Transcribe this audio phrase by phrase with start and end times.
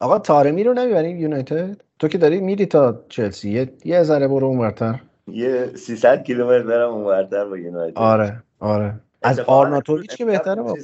[0.00, 3.50] آقا تارمی رو نمی‌بریم یونایتد؟ تو که داری میری تا چلسی.
[3.50, 4.94] یه یه ذره برو اونورتر.
[5.26, 7.98] یه 300 کیلومتر برم اونورتر با یونایتد.
[7.98, 8.94] آره آره.
[9.22, 10.76] از آرناتوویچ که بهتره با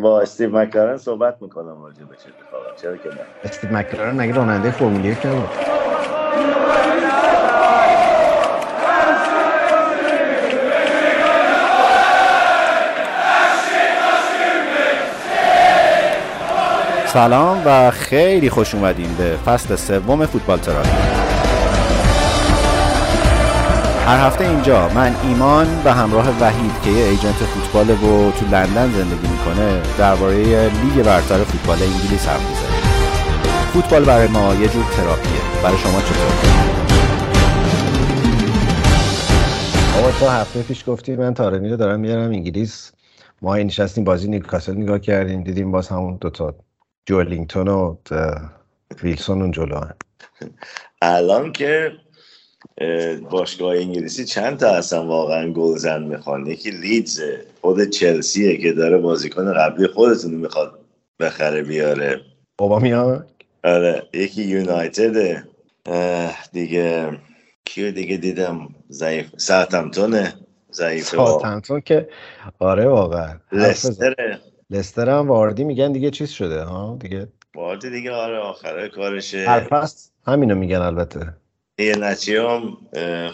[0.00, 2.30] با استیو مکلارن صحبت می‌کنم راجع به چه
[2.82, 3.14] چرا که نه.
[3.44, 5.48] استیو مکلارن مگه راننده فرمول یک نبود؟
[17.16, 20.86] سلام و خیلی خوش اومدین به فصل سوم فوتبال تراپی
[24.06, 28.92] هر هفته اینجا من ایمان به همراه وحید که یه agent فوتبال و تو لندن
[28.92, 30.36] زندگی می‌کنه درباره
[30.68, 32.82] لیگ برتر فوتبال انگلیس حرف می‌زنیم.
[33.72, 35.62] فوتبال برای ما یه جور تراپیه.
[35.62, 36.32] برای شما چطور؟
[39.98, 42.92] آقا تو هفته پیش گفتی من تارمی رو دارم میارم انگلیس.
[43.42, 46.54] ما نشستیم بازی نیوکاسل نگاه کردیم دیدیم باز همون دوتا
[47.06, 47.96] جولینگتون و
[49.02, 49.94] ویلسون اون جلو هن.
[51.02, 51.92] الان که
[52.78, 57.20] اه، باشگاه انگلیسی چند تا هستن واقعا گلزن می‌خوان؟ یکی لیدز
[57.60, 60.78] خود چلسیه که داره بازیکن قبلی خودتون رو می‌خواد
[61.20, 62.20] بخره بیاره.
[62.58, 63.26] بابا میاد
[63.64, 65.44] آره یکی یونایتد.
[66.52, 67.18] دیگه
[67.64, 70.34] کیو دیگه دیدم؟ ضعیف ساعتمتونه
[70.72, 71.04] ضعیف.
[71.04, 72.08] ساوثهمپتون که
[72.58, 74.12] آره واقعا بزن.
[74.70, 79.44] لستر هم واردی میگن دیگه چیز شده ها؟ دیگه وارد دیگه آره آخره کارشه.
[79.48, 81.34] هر فصل همینو میگن البته.
[81.78, 82.76] ایهناچو هم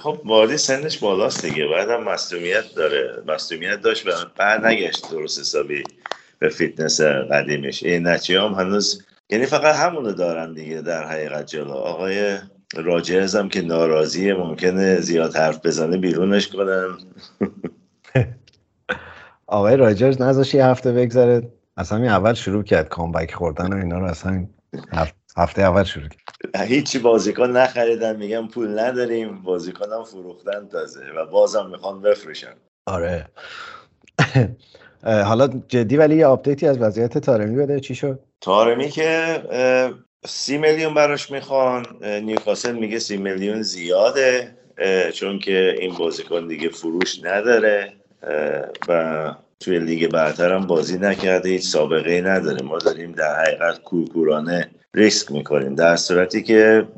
[0.02, 3.22] خب واردی سنش بالاست دیگه بعدم مصدومیت داره.
[3.27, 5.83] مصدومیت داشت و برنگشت درست حسابی
[6.39, 7.83] به فیتنس قدیمش.
[7.83, 11.72] ایهناچو هم هنوز یعنی فقط همونو دارن دیگه در حقیقت جلو.
[11.72, 12.39] آقای
[12.77, 16.98] راجرز هم که ناراضیه ممکنه زیاد حرف بزنه بیرونش کنن.
[19.53, 21.48] آقای راجرز نذاش یه هفته بگذره.
[21.77, 24.48] از همین اول شروع کرد comeback خوردن و اینا رو از همین
[24.92, 26.62] هف- هفته اول شروع کرد.
[26.62, 29.42] هیچی بازیکن نخریدن میگن پول نداریم.
[29.42, 32.55] بازیکن هم فروختن تازه و بازم می‌خوان بفروشن.
[32.86, 33.27] آره.
[35.29, 37.80] حالا جدی ولی یه update ی از وضعیت تارمی بده.
[37.80, 39.42] چی شد؟ تارمی که
[40.27, 41.86] سی میلیون براش می‌خوان.
[42.02, 44.57] نیوکاسل میگه سی میلیون زیاده
[45.14, 48.02] چون که این بازیکن دیگه فروش نداره.
[48.88, 52.62] و توی لیگ برتر هم بازی نکرده هیچ سابقه نداره.
[52.62, 55.74] ما داریم در حقیقت کورکورانه ریسک می‌کنیم.
[55.74, 56.88] در صورتی که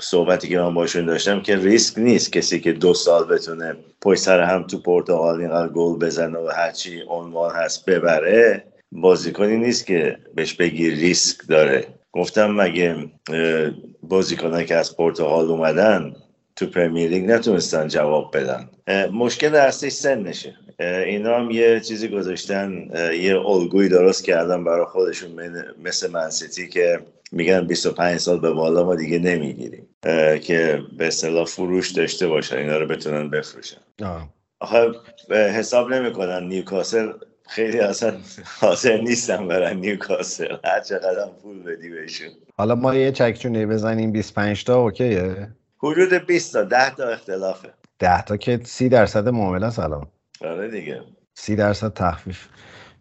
[0.00, 4.40] صحبتی که من باشون داشتم که ریسک نیست کسی که دو سال بتونه پشت سر
[4.40, 10.54] هم تو پرتغال اینقدر گل بزنه و هرچی عنوان هست ببره بازیکنی نیست که بهش
[10.54, 11.84] بگی ریسک داره.
[12.12, 12.96] گفتم مگه
[13.30, 13.70] اه،
[14.02, 16.12] بازیکنایی که از پرتغال اومدن
[16.56, 18.68] تو پرمیر لیگ نتونستن جواب بدن.
[19.12, 20.48] مشکل اصلی سنشه.
[20.48, 22.88] اه، اینا هم یه چیزی گذاشتن
[23.20, 25.30] یه الگویی درست کردن برای خودشون
[25.84, 27.00] مثل منسیتی که
[27.32, 29.88] میگن 25 سال به بالا ما دیگه نمی‌گیریم.
[30.42, 33.76] که به اصطلاح فروش داشته باشن اینا رو بتونن بفروشن.
[34.02, 34.28] آه.
[34.60, 34.90] آخه
[35.30, 36.48] حساب نمی‌کنن.
[36.48, 37.12] نیوکاسل
[37.48, 38.14] خیلی اصلا
[38.60, 40.56] حاضر نیستن برن نیوکاسل.
[40.64, 42.28] هر چقدر پول بدی بهشون.
[42.56, 45.48] حالا ما یه چکچونه بزنیم 25 تا اوکیه؟
[45.78, 47.68] حدود 20 تا 10 تا اختلافه.
[47.98, 50.06] 10 تا که 30 درصد معامله الان.
[50.40, 51.02] آره دیگه.
[51.34, 52.46] 30 درصد تخفیف.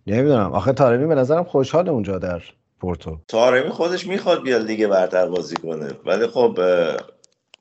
[0.08, 0.54] نمی‌دونم.
[0.54, 2.42] آخه تارمی به نظرم خوشحال اونجا در
[2.80, 3.20] پورتو.
[3.28, 5.92] تارمی خودش می‌خواد بیاد لیگ برتر بازی کنه.
[6.06, 6.60] ولی خب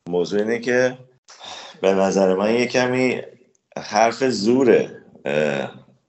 [0.08, 0.98] موضوع اینه که
[1.80, 3.22] به نظر من یه کمی
[3.76, 5.02] حرف زوره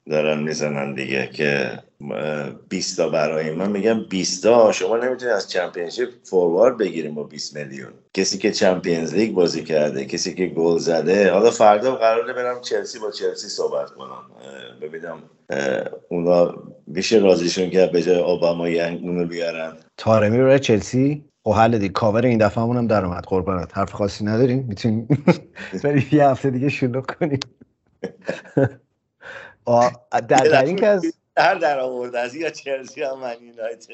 [0.10, 1.80] دارن می‌زنن دیگه که
[2.12, 4.72] اه، 20 تا برای من میگم 20 تا.
[4.72, 7.94] شما نمی‌تونی از چمپیونشیپ فوروارد بگیریم با 20 میلیون.
[8.14, 11.32] کسی که چمپیونز لیگ بازی کرده کسی که گل زده.
[11.32, 14.24] حالا فردا قراره برم چلسی با چلسی صحبت کنم.
[14.82, 15.18] ببینم
[16.10, 16.54] اونا
[16.88, 19.78] میشه راضیشون کرد به جای اوباما ینگ اونو بیارن.
[19.98, 23.78] تارمی رو چلسی؟ خب حل دی کاور این دفعه هم در اومد قربانت.
[23.78, 25.08] حرف خاصی نداریم می‌تونیم
[25.84, 27.40] بریم یه هفته دیگه شلوغ کنیم.
[30.28, 33.90] در این که از هر در آورد از یا چلسی هم من یونایتد.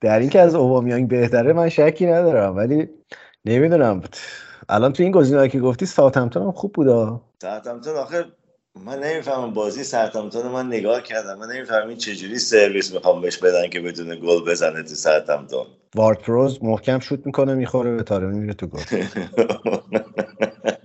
[0.00, 2.88] در این که از اوبامیانگ بهتره من شکی ندارم ولی
[3.44, 4.02] نمی‌دونم.
[4.68, 8.24] الان تو این گزینه‌ای که گفتی ساوثهمپتون هم خوب بودا ساعتمتون آخه
[8.84, 9.96] من نمی‌فهمم بازی
[10.34, 11.38] رو من نگاه کردم.
[11.38, 16.18] من نمی‌فهمم این چجوری سرویس می‌خوام بهش بدن که بتونه گل بزنه تو ساعتمتون وارد
[16.18, 18.80] پروز محکم شوت می‌کنه می‌خوره به تارمی میره تو گل.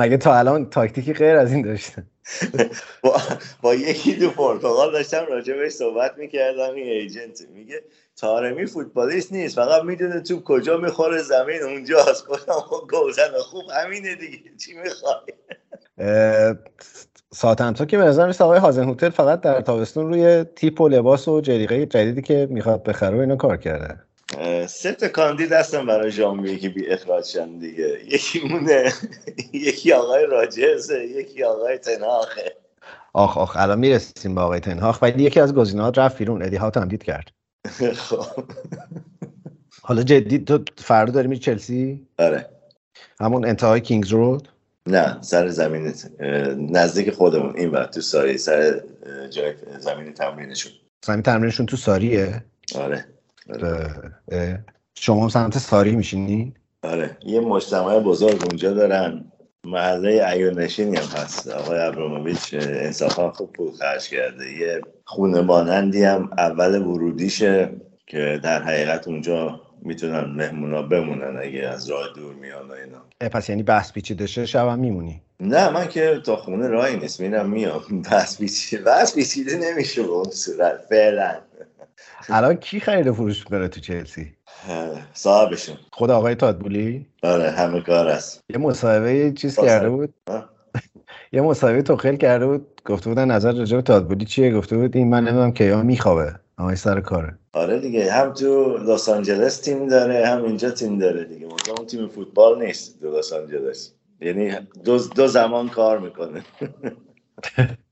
[0.00, 2.04] مگه تا الان تاکتیکی غیر از این داشته
[3.02, 3.16] با,
[3.62, 7.82] با یکی دو پرتغال داشتم راجع بهش صحبت می‌کردم این ایجنت میگه
[8.16, 12.52] تارمی فوتبالیست نیست فقط می‌دونه تو کجا می‌خوره زمین اونجاست گفتم
[12.90, 15.32] گلزن خوب همینه دیگه چی می‌خوای؟
[17.32, 21.28] ساعت که به نظر میسه آقای هازن هوتل فقط در تابستون روی تیپ و لباس
[21.28, 24.09] و جریقه جدیدی که می‌خواد بخره و اینا کار کرده.
[24.66, 27.98] سه تا کاندید هستن برای ژانویه که بی اخراج شن دیگه.
[28.06, 28.92] یکی مونه
[29.52, 32.56] یکی آقای راجرزه یکی آقای تناخه
[33.12, 36.42] آخ آخ الان می‌رسیم به آقای تنهاخ ولی یکی از گزینه‌ها رفت بیرون.
[36.42, 37.30] ادی ها تمدید کرد.
[38.08, 38.44] خب.
[39.82, 42.46] حالا جدی تو فردا داری میری چلسی؟ آره.
[43.20, 44.48] همون انتهای کینگز رود؟
[44.86, 45.94] نه سر زمین
[46.70, 47.56] نزدیک خودمون.
[47.56, 48.80] این وقت تو ساری سر
[49.30, 50.72] جای زمین تمرینشون.
[51.06, 52.44] زمین تمرینشون تو ساریه؟
[52.74, 53.04] آره.
[54.94, 57.16] شما هم سمت ساری میشینی؟ آره.
[57.26, 59.24] یه مجتمع بزرگ اونجا دارن.
[59.64, 61.48] محله ایونشینی هم هست.
[61.48, 64.52] آقای ابرامویچ انصافا خوب پول خرج کرده.
[64.52, 67.70] یه خونه مانندی هم اول ورودیشه
[68.06, 73.30] که در حقیقت اونجا می‌تونن مهمونا بمونن اگه از راه دور میان و اینا.
[73.30, 77.20] پس یعنی بحث پیچیده شه شب میمونی؟ نه من که تا خونه راهی نیست.
[77.20, 78.02] میرم میام.
[78.10, 80.80] بحث پیچیده بحث پیچیده نمیشه به اون صورت.
[80.90, 81.34] فعلا.
[82.28, 84.34] الان کی خرید فروش بره تو چلسی؟
[85.14, 85.76] صاحبشون.
[85.92, 88.40] خود آقای تادبولی آره همه کار است.
[88.50, 90.14] یه مصاحبه چیز کرده بود.
[91.32, 92.80] یه مصاحبه توخیل کرده بود.
[92.84, 96.34] گفته بودن نظر راجع به تادبولی چیه؟ گفته بود این من نمی‌دونم کیا میخوابه.
[96.58, 101.24] آقای سر کاره آره دیگه هم تو لس آنجلس تیم داره هم اینجا تیم داره
[101.24, 101.46] دیگه.
[101.46, 103.92] مثلا اون تیم فوتبال نیست تو لس آنجلس.
[104.20, 104.52] یعنی
[104.84, 106.42] دو, دو زمان کار می‌کنه.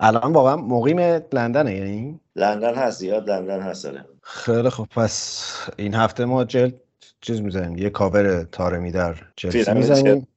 [0.00, 0.98] الان واقعا مقیم
[1.32, 4.04] لندنه یعنی؟ لندن هست یاد لندن هست آره.
[4.22, 6.74] خیلی خب پس این هفته ما جلد
[7.20, 10.28] چیز می‌زنیم یه کاور تارمی در چلسی می‌زنیم.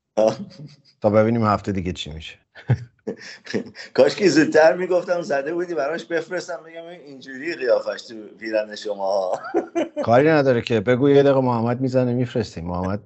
[1.01, 2.35] تا ببینیم هفته دیگه چی میشه.
[3.93, 9.31] کاش که زودتر می‌گفتم زده بودی براش بفرستم بگم اینجوری قیافش تو پیرن شما
[10.05, 12.65] کاری نداره که بگو یه دقیقه محمد می‌زنه میفرستیم.
[12.65, 12.99] محمد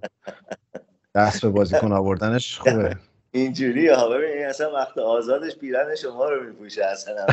[1.15, 2.95] دست به بازیکن آوردنش خوبه.
[3.33, 7.27] اینجوری ها ببین اصلا وقت آزادش پیرن شما رو میپوشه اصلا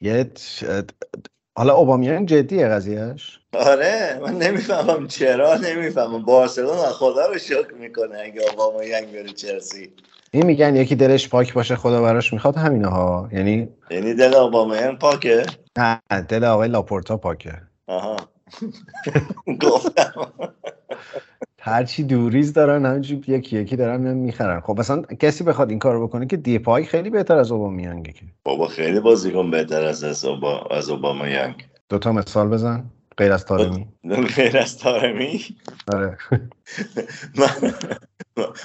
[0.00, 0.30] یه
[1.58, 6.22] حالا اوبامیان جدیه قضیهش آره من نمی‌فهمم چرا نمی‌فهمم.
[6.22, 9.92] بارسلون خدا رو شکر می‌کنه اگه اوبامیان بره چلسی.
[10.30, 14.98] این میگن یکی دلش پاک باشه خدا براش می‌خواد همینه ها یعنی یعنی دل اوبامیان
[14.98, 15.46] پاکه؟
[15.78, 17.62] نه دل آقای لاپورتا پاکه.
[17.86, 18.16] آها.
[19.62, 20.32] گفتم.
[21.66, 24.60] هرچی دوریز دارن همینجور یکی یکی دارن می‌خرن.
[24.60, 28.22] خب مثلا کسی بخواد این کارو بکنه که دیپای خیلی بهتر از اوبامیانگه که.
[28.44, 30.60] بابا خیلی بازیکن بهتر از از, اوبا...
[30.70, 31.66] از اوبامیانگ.
[31.88, 32.84] دو تا مثال بزن.
[33.16, 33.86] غیر از تارمی.
[34.36, 35.40] غیر از تارمی؟
[35.94, 36.18] آره.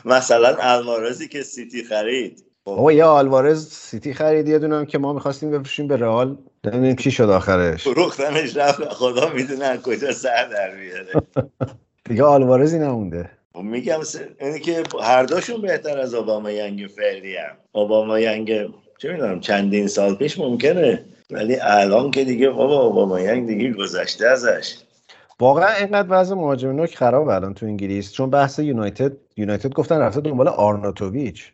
[0.05, 2.45] مثلا الوارزی که سیتی خرید.
[2.63, 6.37] بابا یه آلوارز سیتی خرید یه دونم که ما می‌خواستیم بفروشیم به رئال.
[6.65, 7.83] نمی‌دونیم چی شد آخرش.
[7.83, 11.13] فروختنش رفت خدا می‌دونه از کجا سر در بیاره.
[12.11, 13.29] دیگه آلوارزی نمونده.
[13.53, 13.99] خب میگم
[14.39, 17.57] اینی که هر دوشون بهتر از اوباما ینگ فعلی هم.
[17.71, 21.05] اوباما ینگ چه می‌دونم چندین سال پیش ممکنه.
[21.31, 24.75] ولی الان که دیگه بابا اوباما ینگ دیگه گذشته ازش.
[25.39, 28.11] واقعا اینقدر وضع مهاجم نوک خراب الان تو انگلیس.
[28.13, 31.51] چون بحث یونایتد یونایتد گفتن رفته دنبال آرناتوویچ.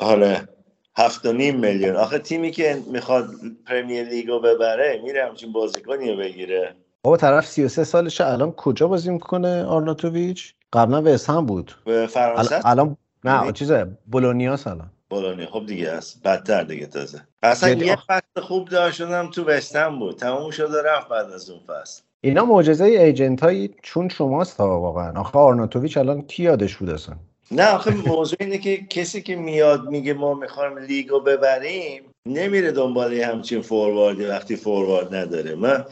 [0.00, 0.48] آره.
[0.96, 1.96] هفت و نیم میلیون.
[1.96, 3.28] آخه تیمی که می‌خواد
[3.66, 6.74] Premier League و ببره میره همچین بازیکنی رو بگیره.
[7.06, 11.72] بابا طرف 33 سالشه الان کجا بازی می‌کنه آرناتوویچ؟ قبلا وستهم بود.
[11.84, 14.90] به فرانسه؟ الان نه چیزه بولونیا الان.
[15.10, 15.46] بولونیا.
[15.46, 17.20] خب دیگه است بدتر دیگه تازه.
[17.42, 20.16] اصلا یه فصل خوب داشت تو وستهم بود.
[20.16, 22.02] تموم شده رفت بعد از اون فصل.
[22.20, 25.20] اینا معجزه agent هایی چون شماست ها واقعا.
[25.20, 27.16] آخه آرناتوویچ الان کی یادش بود اصلا؟
[27.50, 33.14] نه آخه موضوع اینه که کسی که میاد میگه ما می‌خوایم لیگو ببریم نمیره دنبال
[33.14, 35.54] همچین فورواردی وقتی فوروارد نداره.
[35.54, 35.84] من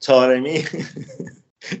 [0.00, 0.64] تارمی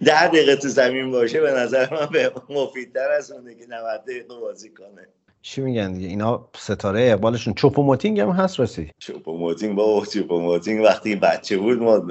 [0.04, 4.34] ده دقیقه تو زمین باشه به نظر من به مفیدتر از اونه که 90 دقیقه
[4.40, 5.08] بازی کنه.
[5.42, 7.54] چی میگن دیگه؟ اینا ستاره اقبالشون.
[7.54, 8.90] چوپو موتینگ هم هست راستی.
[8.98, 12.02] چوپو موتینگ با چوپو موتینگ وقتی بچه بود ما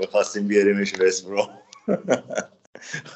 [0.00, 1.48] می‌خواستیم بیاریمش وستبروم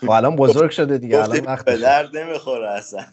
[0.03, 3.05] و الان بزرگ شده دیگه الان وقت به درد نمی‌خوره اصلا.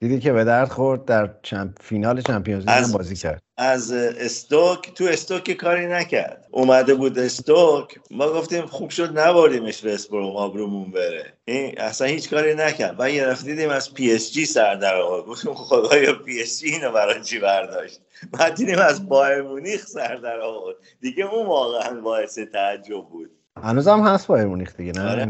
[0.00, 1.72] دیدی که به درد خورد در Champ...
[1.80, 3.42] فینال Champions League بازی کرد.
[3.56, 6.46] از استوک تو استوک کاری نکرد.
[6.50, 7.98] اومده بود استوک.
[8.10, 11.32] ما گفتیم خوب شد نبردیمش وستبروم آبرومون بره.
[11.44, 12.96] این اصلا هیچ کاری نکرد.
[12.98, 15.24] و یه رفت دیدیم از PSG سر در آورد.
[15.24, 18.00] گفتیم خدایا PSG اینو برای چی برداشت؟
[18.32, 20.76] بعد دیدیم از بایرن مونیخ سر در آورد.
[21.00, 23.30] دیگه اون واقعا باعث تعجب بود.
[23.62, 25.26] هنوزم هست بایر مونیخ دیگه نه؟ آره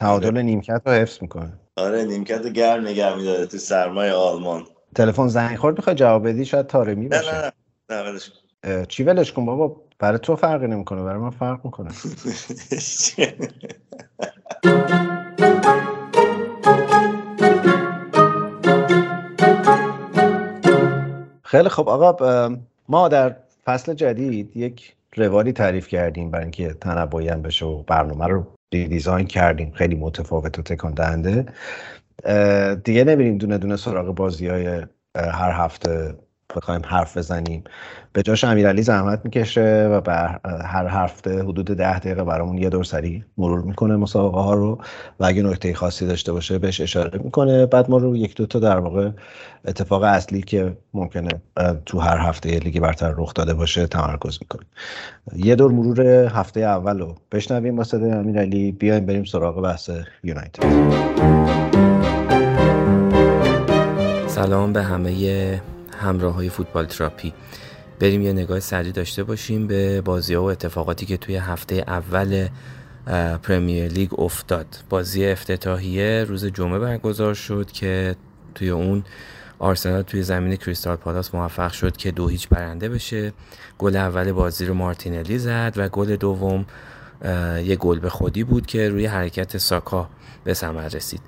[0.00, 1.52] تعادل نیمکت رو حفظ می‌کنه.
[1.76, 4.64] آره نیمکت گرم نگه میداره تو سرمای آلمان.
[4.94, 7.52] تلفن زنگ خورد می‌خوای جواب بدی؟ شاید تارمی بشه نه نه
[7.90, 8.84] نه ولش کن.
[8.84, 11.90] چی ولش کن بابا؟ برای تو فرقی نمی‌کنه برای من فرق می‌کنه.
[21.44, 22.56] خیلی خب آقا
[22.88, 28.26] ما در فصل جدید یک روالی تعریف کردیم برای اینکه تنوعی هم بشه و برنامه
[28.26, 29.70] رو دیزاین کردیم.
[29.70, 31.46] خیلی متفاوت و تکان دهنده
[32.84, 34.82] دیگه نمیریم دونه دونه سراغ بازی های
[35.16, 36.14] هر هفته
[36.56, 37.64] بخوایم حرف بزنیم.
[38.12, 42.84] به جاش امیرعلی زحمت می‌کشه و بر هر هفته حدود ده دقیقه برامون یه دور
[42.84, 44.78] سری مرور می‌کنه مسابقه ها رو
[45.20, 47.66] و اگه نکته خاصی داشته باشه بهش اشاره می‌کنه.
[47.66, 49.10] بعد ما رو یک دوتا در واقع
[49.64, 51.28] اتفاق اصلی که ممکنه
[51.86, 54.66] تو هر هفته لیگ برتر رخ داده باشه تمرکز می‌کنیم.
[55.36, 58.72] یه دور مرور هفته اول رو بشنویم صدای امیرعلی.
[58.72, 59.90] بیایم بریم سراغ بحث
[60.24, 60.62] یونایتد.
[64.26, 65.60] سلام به همه
[66.02, 67.32] همراه های فوتبال تراپی.
[68.00, 72.48] بریم یه نگاه سریع داشته باشیم به بازی ها و اتفاقاتی که توی هفته اول
[73.42, 74.66] پرمیر لیگ افتاد.
[74.90, 78.16] بازی افتتاحیه روز جمعه برگزار شد که
[78.54, 79.04] توی اون
[79.58, 83.32] آرسنال توی زمین کریستال پالاس موفق شد که دو هیچ برنده بشه.
[83.78, 86.66] گل اول بازی رو مارتینلی زد و گل دوم
[87.64, 90.08] یه گل به خودی بود که روی حرکت ساکا
[90.44, 91.20] به ثمر رسید.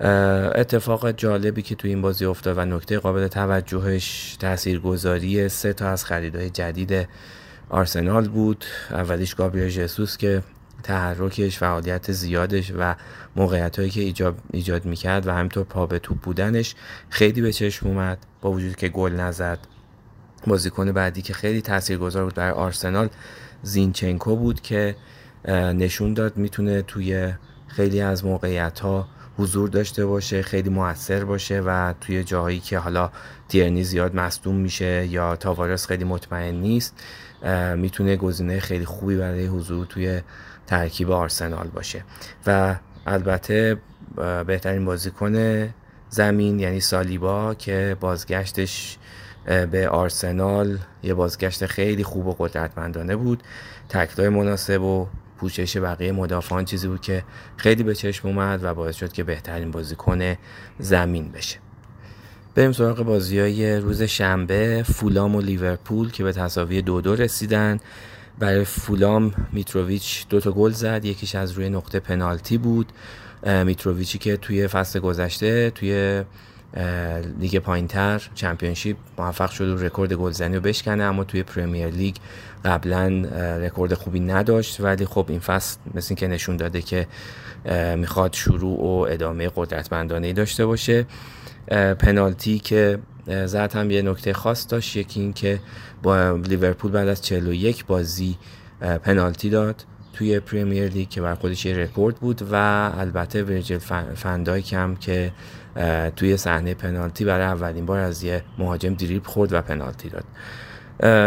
[0.00, 6.04] اتفاق جالبی که تو این بازی افتاد و نکته قابل توجهش تاثیرگذاری سه تا از
[6.04, 7.08] خریدهای جدید
[7.68, 8.64] آرسنال بود.
[8.90, 10.42] اولیش گابریل ژسوس که
[10.82, 12.94] تحرکش فعالیت زیادش و
[13.36, 16.74] موقعیت هایی که ایجاد, ایجاد می‌کرد و همینطور پا به توپ بودنش
[17.10, 18.18] خیلی به چشم اومد.
[18.40, 19.58] با وجود که گل نزد
[20.46, 23.08] بازیکن بعدی که خیلی تاثیرگذار بود برای آرسنال
[23.62, 24.96] زینچنکو بود که
[25.48, 27.32] نشون داد می‌تونه توی
[27.66, 33.10] خیلی از موقعیت ها حضور داشته باشه خیلی موثر باشه و توی جاهایی که حالا
[33.48, 37.02] تیرنی زیاد مصدوم میشه یا تاوارس خیلی مطمئن نیست
[37.76, 40.20] می‌تونه گزینه خیلی خوبی برای حضور توی
[40.66, 42.04] ترکیب آرسنال باشه.
[42.46, 42.76] و
[43.06, 43.76] البته
[44.46, 45.68] بهترین بازیکن
[46.08, 48.98] زمین یعنی سالیبا که بازگشتش
[49.70, 53.42] به آرسنال یه بازگشت خیلی خوب و قدرتمندانه بود.
[53.88, 55.06] تکلای مناسب و
[55.38, 57.24] پوشش بقیه مدافعان چیزی بود که
[57.56, 60.34] خیلی به چشم اومد و باعث شد که بهترین بازیکن
[60.78, 61.58] زمین بشه.
[62.54, 67.80] بریم سراغ بازی های روز شنبه فولام و لیورپول که به تصاوی دو دو رسیدن.
[68.38, 72.92] برای فولام میتروویچ دو تا گل زد یکیش از روی نقطه پنالتی بود.
[73.64, 76.22] میتروویچی که توی فصل گذشته توی
[77.40, 82.14] لیگ پایینتر Championship موفق شد و رکورد گلزنی رو بشکنه اما توی Premier League
[82.64, 83.08] قبلا
[83.60, 84.80] رکورد خوبی نداشت.
[84.80, 87.06] ولی خب این فصل مثل که نشون داده که
[87.96, 91.06] می‌خواد شروع و ادامه قدرتمندانه داشته باشه.
[91.98, 95.60] پنالتی که زد هم یه نکته خاص داشت یکی این که
[96.02, 98.36] با لیورپول بعد از 41 بازی
[99.02, 102.54] پنالتی داد توی Premier League که بر خودش یه رکورد بود و
[102.98, 103.78] البته ورجل
[104.14, 105.32] فندایک هم که
[106.16, 110.24] توی صحنه پنالتی برای اولین بار از یه مهاجم دریبل خورد و پنالتی داد.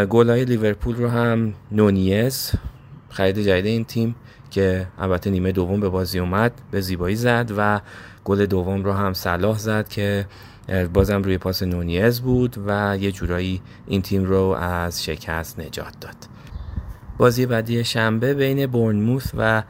[0.07, 2.51] گلای لیورپول رو هم نونیز
[3.09, 4.15] خرید جدید این تیم
[4.51, 7.81] که البته نیمه دوم به بازی اومد به زیبایی زد و
[8.23, 10.25] گل دوم رو هم صلاح زد که
[10.93, 16.15] بازم روی پاس نونیز بود و یه جورایی این تیم رو از شکست نجات داد.
[17.17, 19.63] بازی بعدی شنبه بین بورنموث و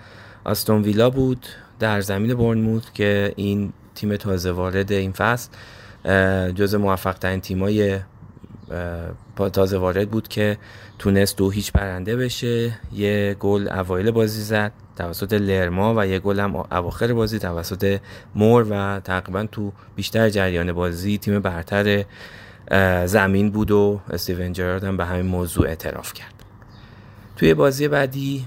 [0.43, 1.45] آستون ویلا بود.
[1.79, 5.49] در زمین بورنموث که این تیم تازه وارد این فصل
[6.51, 7.99] جز موفق ترین تیمای
[9.53, 10.57] تازه وارد بود که
[10.99, 12.79] تونست دو هیچ برنده بشه.
[12.93, 17.99] یه گل اوایل بازی زد توسط لرما و یه گل هم اواخر بازی توسط
[18.35, 22.05] مور و تقریبا تو بیشتر جریان بازی تیم برتر
[23.05, 26.38] زمین بود و استیون جرارد هم به همین موضوع اعتراف کرد.
[27.39, 28.45] توی بازی بعدی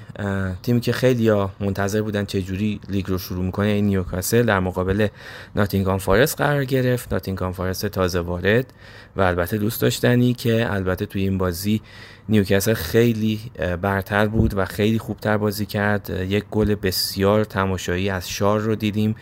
[0.63, 4.61] تیمی که خیلی ها منتظر بودن چه جوری لیگ رو شروع می‌کنه این نیوکاسل در
[4.61, 5.09] مقابل
[5.57, 7.13] ناتینگام فارست قرار گرفت.
[7.13, 8.73] ناتینگام فارست تازه وارد
[9.17, 11.81] و البته دوست داشتنی که البته توی این بازی
[12.29, 13.41] نیوکاسل خیلی
[13.83, 16.11] برتر بود و خیلی خوبتر بازی کرد.
[16.29, 19.17] یک گل بسیار تماشایی از شار رو دیدیم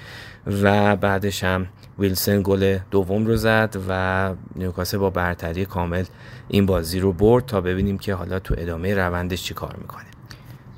[0.62, 1.66] و بعدش هم
[2.00, 6.04] ویلسن گل دوم رو زد و نیوکاسل با برتری کامل
[6.48, 10.04] این بازی رو برد تا ببینیم که حالا تو ادامه روندش چی کار می‌کنه.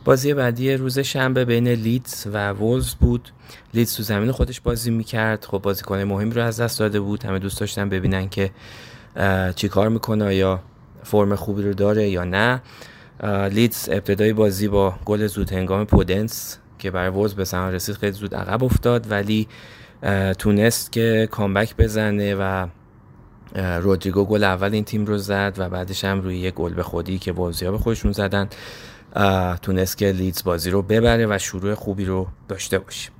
[0.04, 3.28] بازی بعدی روز شنبه بین لیدز و وولز بود.
[3.74, 5.44] لیدز تو زمین خودش بازی می‌کرد.
[5.44, 7.24] خب بازیکن مهمی رو از دست داده بود.
[7.24, 8.50] همه دوست داشتن ببینن که
[9.56, 10.60] چی کار می‌کنه یا
[11.02, 12.62] فرم خوبی رو داره یا نه.
[13.48, 18.12] لیدز ابتدای بازی با گل زود هنگام پودنس که برای وولز به ثمر رسید خیلی
[18.12, 19.10] زود عقب افتاد.
[19.10, 19.48] ولی
[20.38, 22.66] تونست که کامبک بزنه و
[23.54, 27.18] رودریگو گل اول این تیم رو زد و بعدش هم روی یک گل به خودی
[27.18, 28.48] که بازی به خودشون زدن
[29.62, 33.10] تونست که لیدز بازی رو ببره و شروع خوبی رو داشته باشه.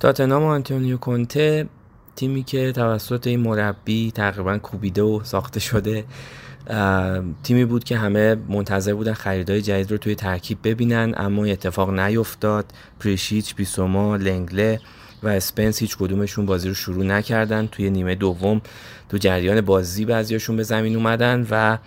[0.00, 1.68] تاتنام و آنتونیو کونته
[2.16, 6.04] تیمی که توسط این مربی تقریبا کوبیده و ساخته شده
[7.42, 12.64] تیمی بود که همه منتظر بودن خریدای جدید رو توی ترکیب ببینن اما اتفاق نیفتاد.
[13.00, 14.80] پریشیچ بیسوما لنگله
[15.22, 17.66] و اسپنس هیچ کدومشون بازی رو شروع نکردن.
[17.66, 18.60] توی نیمه دوم
[19.08, 21.78] تو جریان بازی بعضیاشون به زمین اومدن و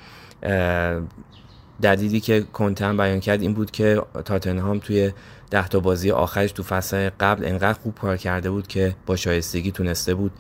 [1.82, 5.12] دلیلی که کونته بیان کرد این بود که تاتنهام توی
[5.52, 9.72] ده تا بازی آخرش تو فصل قبل انقدر خوب کار کرده بود که با شایستگی
[9.72, 10.32] تونسته بود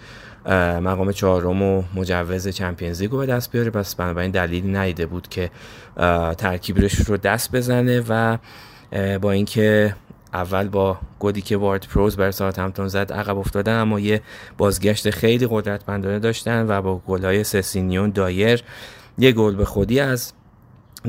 [0.81, 3.69] مقام چهارم و مجوز Champions League رو به دست بیاره.
[3.69, 5.51] پس بنابراین دلیلی ندیده بود که
[6.37, 8.37] ترکیبش رو دست بزنه و
[9.21, 9.95] با اینکه
[10.33, 14.21] اول با گودی که وارد پروز بر همتون زد عقب افتادن اما یه
[14.57, 18.63] بازگشت خیلی قدرتمندانه داشتن و با گلهای سسینیون دایر
[19.17, 20.33] یه گل به خودی از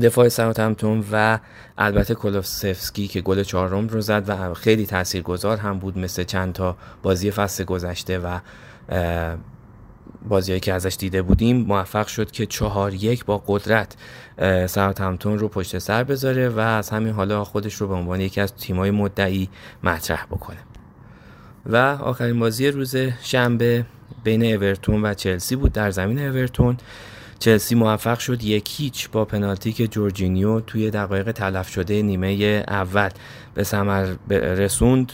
[0.01, 1.39] دفاع همتون و
[1.77, 6.77] البته کلوسفسکی که گل چهارم رو زد و خیلی تاثیرگذار هم بود مثل چند تا
[7.03, 8.39] بازی فصل گذشته و
[10.29, 13.95] بازیهایی که ازش دیده بودیم موفق شد که چهار یک با قدرت
[14.99, 18.55] همتون رو پشت سر بذاره و از همین حالا خودش رو به عنوان یکی از
[18.55, 19.49] تیمای مدعی
[19.83, 20.59] مطرح بکنه.
[21.65, 23.85] و آخرین بازی روز شنبه
[24.23, 25.73] بین اورتون و چلسی بود.
[25.73, 26.77] در زمین اورتون
[27.39, 33.09] چلسی موفق شد یک هیچ با پنالتی که جورجینیو توی دقایق تلف شده نیمه اول
[33.53, 35.11] به ثمر رسوند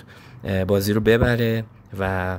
[0.67, 1.63] بازی رو ببره.
[1.99, 2.37] و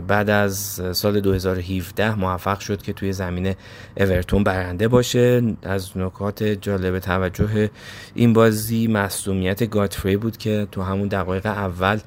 [0.00, 3.54] بعد از سال 2017 موفق شد که توی زمین
[3.96, 5.42] اورتون برنده باشه.
[5.62, 7.70] از نکات جالب توجه
[8.14, 11.98] این بازی مصومیت گاتفری بود که تو همون دقایق اول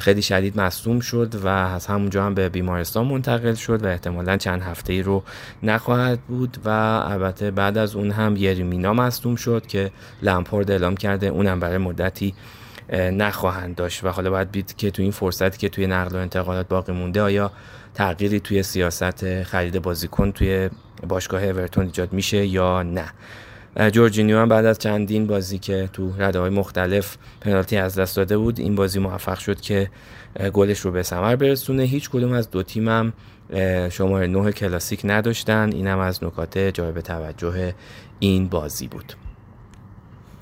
[0.00, 4.62] خیلی شدید مصوم شد و از همونجا هم به بیمارستان منتقل شد و احتمالا چند
[4.62, 5.22] هفته رو
[5.62, 6.68] نخواهد بود و
[7.06, 9.90] البته بعد از اون هم یریمینا مصوم شد که
[10.22, 12.34] لمپارد اعلام کرده اونم برای مدتی
[12.92, 16.68] نخواهند داشت و حالا باید بید که تو این فرصتی که توی نقل و انتقالات
[16.68, 17.52] باقی مونده آیا
[17.94, 20.70] تغییری توی سیاست خرید بازیکن توی
[21.08, 23.12] باشگاه اورتون ایجاد میشه یا نه؟
[23.90, 28.38] جورجینیو هم بعد از چندین بازی که تو رده های مختلف پنالتی از دست داده
[28.38, 29.90] بود این بازی موفق شد که
[30.52, 31.82] گلش رو به ثمر برسونه.
[31.82, 33.12] هیچ کدوم از دو تیمم
[33.90, 35.72] شماره نه کلاسیک نداشتن.
[35.72, 37.74] اینم از نکات جالب توجه
[38.18, 39.12] این بازی بود.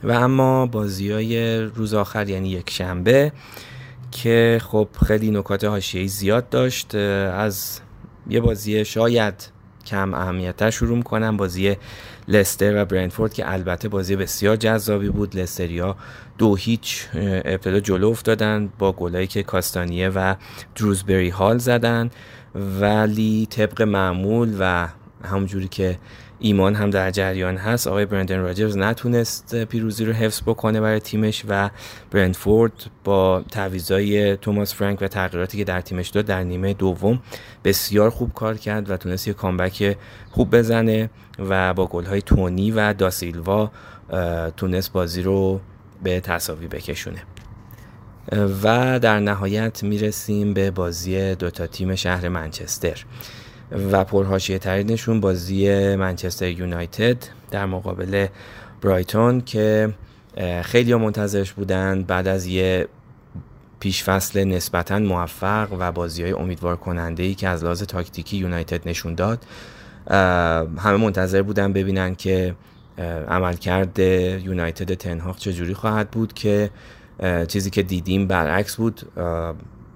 [0.03, 3.33] و اما بازی های روز آخر یعنی یک شنبه
[4.11, 6.95] که خب خیلی نکات حاشیه‌ای زیاد داشت.
[6.95, 7.81] از
[8.31, 9.51] یه بازی شاید
[9.87, 11.77] کم اهمیت شروع کنم بازی
[12.29, 15.37] لستر و برنفورد که البته بازی بسیار جذابی بود.
[15.37, 15.97] لستریا
[16.39, 20.35] دو هیچ ابتدا جلو افتادن با گلایی که کاستانیه و
[20.75, 22.11] دروزبری هال زدن.
[22.55, 24.89] ولی طبق معمول و
[25.25, 25.99] همونجوری که
[26.41, 27.87] ایمان هم در جریان هست.
[27.87, 31.71] آقای برندن راجرز نتونست پیروزی رو حفظ بکنه برای تیمش و
[32.11, 32.73] برندفورد
[33.05, 37.23] با تعویضای توماس فرانک و تغییراتی که در تیمش داد در نیمه دوم
[37.65, 39.97] بسیار خوب کار کرد و تونست یه کامبک
[40.31, 43.71] خوب بزنه و با گل‌های تونی و داسیلوا
[44.57, 45.61] تونست بازی رو
[46.03, 47.23] به تصاوی بکشونه.
[48.63, 53.05] و در نهایت می‌رسیم به بازی دوتا تیم شهر منچستر.
[53.73, 57.17] و پرهاشیه ترینشون بازی منچستر یونایتد
[57.51, 58.27] در مقابل
[58.83, 59.95] برایتون که
[60.63, 62.89] خیلی منتظرش بودند بعد از یه
[63.81, 68.89] پیش فصل نسبتا موفق و بازی های امیدوار کننده ای که از لحاظ تاکتیکی یونایتد
[68.89, 69.47] نشون داد
[70.79, 72.55] همه منتظر بودن ببینن که
[73.29, 76.71] عملکرد یونایتد تنهاق چجوری خواهد بود که
[77.49, 79.13] چیزی که دیدیم برعکس بود.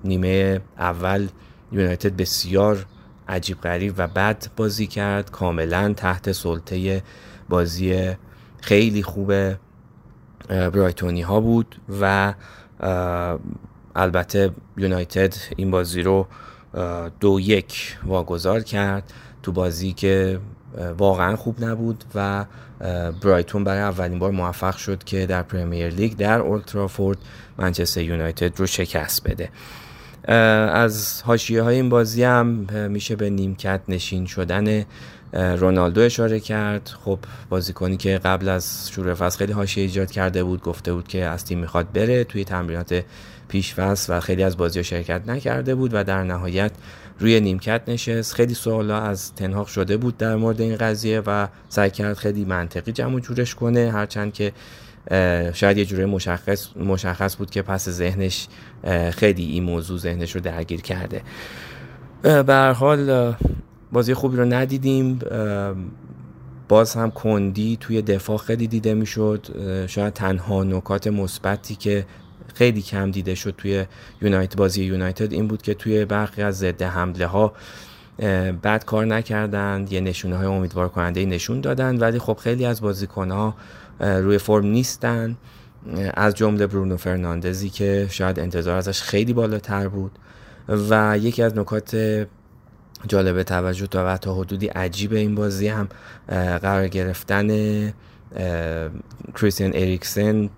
[0.04, 1.28] نیمه اول
[1.72, 2.86] یونایتد بسیار
[3.32, 5.30] عجیب غریب و بد بازی کرد.
[5.30, 7.02] کاملا تحت سلطه
[7.48, 8.10] بازی
[8.60, 9.32] خیلی خوب
[10.48, 12.34] برایتونی ها بود و
[13.96, 16.26] البته یونایتد این بازی رو
[17.20, 20.40] دو یک واگذار کرد تو بازی که
[20.98, 22.44] واقعا خوب نبود و
[23.22, 27.18] برایتون برای اولین بار موفق شد که در پریمیر لیگ در اولترافورد
[27.58, 29.50] منچستر یونایتد رو شکست بده.
[30.24, 32.46] از حاشیه های این بازی هم
[32.90, 34.84] میشه به نیمکت نشین شدن
[35.32, 36.90] رونالدو اشاره کرد.
[37.04, 41.24] خب بازیکنی که قبل از شروع فصل خیلی حاشیه ایجاد کرده بود گفته بود که
[41.24, 43.04] از تیم می‌خواد بره توی تمرینات
[43.48, 46.72] پیش و خیلی از بازی شرکت نکرده بود و در نهایت
[47.18, 48.34] روی نیمکت نشست.
[48.34, 52.92] خیلی سوالا از تنهاق شده بود در مورد این قضیه و سعی کرد خیلی منطقی
[52.92, 53.90] جمع جورش کنه.
[53.90, 54.52] هرچند که
[55.54, 58.48] شاید یه جوره مشخص, مشخص بود که پس ذهنش
[59.10, 61.22] خیلی این موضوع ذهنش رو درگیر کرده.
[62.22, 63.34] به حال
[63.92, 65.18] بازی خوبی رو ندیدیم.
[66.68, 69.46] باز هم کندی توی دفاع خیلی دیده می‌شد.
[69.86, 72.06] شاید تنها نکات مثبتی که
[72.54, 73.84] خیلی کم دیده شد توی
[74.22, 77.52] یونایتد بازی یونایتد این بود که توی برخی از ضد حمله ها
[78.62, 83.30] بد کار نکردند یه نشونه های امیدوار کننده نشون دادن ولی خب خیلی از بازیکن
[83.30, 83.54] ها
[84.00, 85.36] روی فرم نیستن.
[86.14, 90.18] از جمله برونو فرناندزی که شاید انتظار ازش خیلی بالاتر بود.
[90.68, 91.96] و یکی از نکات
[93.08, 95.88] جالب توجه تا تا حدودی عجیب این بازی هم
[96.62, 97.48] قرار گرفتن
[99.40, 100.50] کریستین اریکسن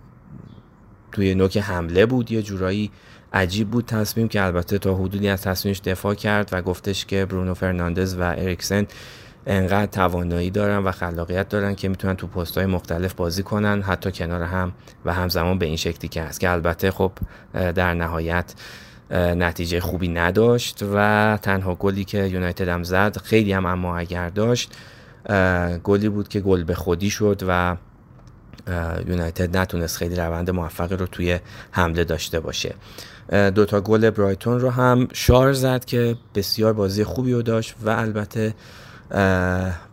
[1.12, 2.32] توی نوک حمله بود.
[2.32, 2.90] یه جورایی
[3.34, 7.54] عجیب بود تصمیم که البته تا حدودی از تصمیمش دفاع کرد و گفتش که برونو
[7.54, 8.86] فرناندز و اریکسن
[9.46, 14.12] انقدر توانایی دارن و خلاقیت دارن که می‌تونن تو پست های مختلف بازی کنن حتی
[14.12, 14.72] کنار هم
[15.04, 16.40] و همزمان به این شکلی که هست.
[16.40, 17.12] که البته خب
[17.52, 18.54] در نهایت
[19.10, 24.72] نتیجه خوبی نداشت و تنها گلی که یونایتد هم زد خیلی هم اما اگر داشت
[25.84, 27.76] گلی بود که گل به خودی شد و
[29.08, 31.38] یونایتد نتونست خیلی روند موفقی رو توی
[31.70, 32.74] حمله داشته باشه.
[33.30, 38.54] دوتا گل برایتون رو هم شار زد که بسیار بازی خوبی رو داشت و البته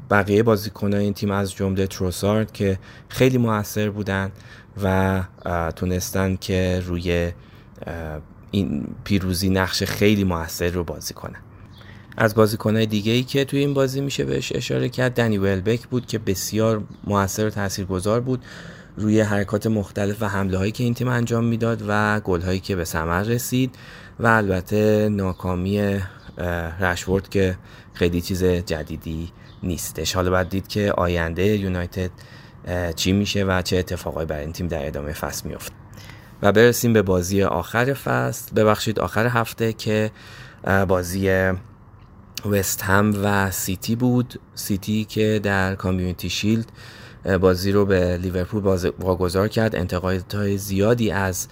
[0.10, 4.32] بقیه بازیکنان این تیم از جمله تروسارد که خیلی موثر بودن
[4.84, 5.22] و
[5.76, 7.32] تونستن که روی
[8.52, 11.40] این پیروزی نقش خیلی موثر رو بازی کنن.
[12.18, 16.06] از بازیکنهای دیگه ای که توی این بازی میشه بهش اشاره کرد دنی ولبک بود
[16.06, 18.44] که بسیار موثر و تاثیرگذار بود.
[19.02, 22.76] روی حرکات مختلف و حمله هایی که این تیم انجام می‌داد و گل هایی که
[22.76, 23.76] به ثمر رسید
[24.20, 26.00] و البته ناکامی
[26.80, 27.58] رشورد که
[27.94, 29.32] خیلی چیز جدیدی
[29.64, 30.16] نیستش.
[30.16, 32.12] حالا باید دید که آینده یونایتد
[32.96, 35.74] چی میشه و چه اتفاقایی برای این تیم در ادامه فصل میفته
[36.42, 38.56] و برسیم به بازی آخر فصل.
[38.56, 40.12] ببخشید آخر هفته که
[40.88, 41.52] بازی
[42.46, 44.40] وست هم و سیتی بود.
[44.56, 46.72] سیتی که در کامیونیتی شیلد
[47.42, 49.76] بازی رو به لیورپول واگذار کرد.
[49.76, 51.48] انتقادهای زیادی از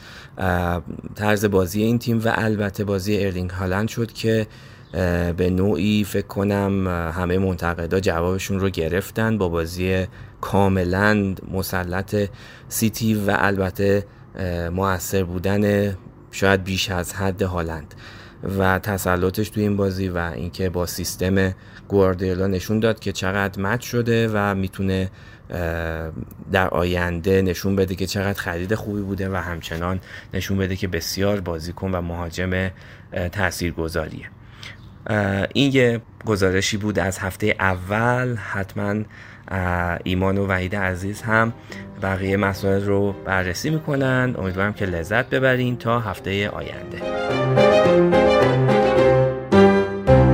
[1.15, 4.47] طرز بازی این تیم و البته بازی ارلینگ هالند شد که
[5.37, 10.05] به نوعی فکر کنم همه منتقدا جوابشون رو گرفتن با بازی
[10.41, 12.29] کاملا مسلط
[12.69, 14.05] سیتی و البته
[14.71, 15.95] موثر بودن
[16.31, 17.95] شاید بیش از حد هالند.
[18.59, 21.53] و تسلطش توی این بازی و اینکه با سیستم
[21.87, 25.11] گواردیولا نشون داد که چقدر match شده و می‌تونه
[26.51, 29.99] در آینده نشون بده که چقدر خرید خوبی بوده و همچنان
[30.33, 32.71] نشون بده که بسیار بازیکن و مهاجم
[33.31, 34.25] تاثیرگذاریه.
[35.53, 38.35] این یه گزارشی بود از هفته اول.
[38.35, 38.95] حتما
[40.03, 41.53] ایمان و وحید عزیز هم
[42.01, 44.35] بقیه مسائل رو بررسی می‌کنن.
[44.37, 47.68] امیدوارم که لذت ببرین تا هفته آینده.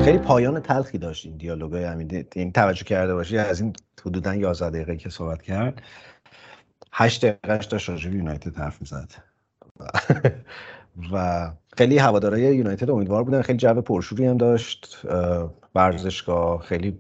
[0.06, 3.74] خیلی پایان تلخی داشت این دیالوگای همین این توجه کرده باشی از این
[4.06, 5.82] حدودا 11 دقیقه که صحبت کرد.
[6.92, 9.12] 8 دقیقهش داشت راجع یونایتد حرف می‌زد.
[11.14, 15.06] و خیلی هوادارهای یونایتد امیدوار بودن خیلی جو پرشوری هم داشت.
[15.76, 17.00] ورزشگاه خیلی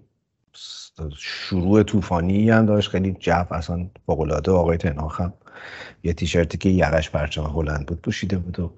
[1.18, 2.90] شروع طوفانی هم داشت.
[2.90, 5.34] خیلی جو اصلا فوق العاده آقای تناخ هم
[6.04, 8.72] یه تیشرتی که یقش پرچم هلند بود پوشیده بود و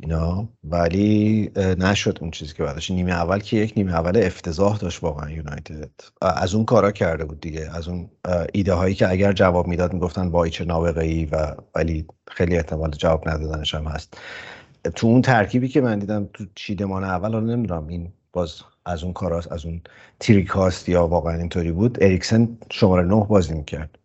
[0.00, 5.02] اینا ولی نشد اون چیزی که بعدش نیمه اول که یک نیمه اول افتضاح داشت
[5.02, 5.90] واقعا یونایتد.
[6.20, 7.70] از اون کارا کرده بود دیگه.
[7.76, 8.10] از اون
[8.52, 12.90] ایده هایی که اگر جواب می‌داد می‌گفتن وای چه نابغه ای و ولی خیلی احتمال
[12.90, 14.18] جواب ندادنش هم هست.
[14.94, 18.54] تو اون ترکیبی که من دیدم تو چیدمان اول رو نمی‌دونم این باز
[18.86, 19.80] از اون کاراست از اون
[20.20, 23.98] تریکاست یا واقعا اینطوری بود اریکسن شماره نه بازی می‌کرد.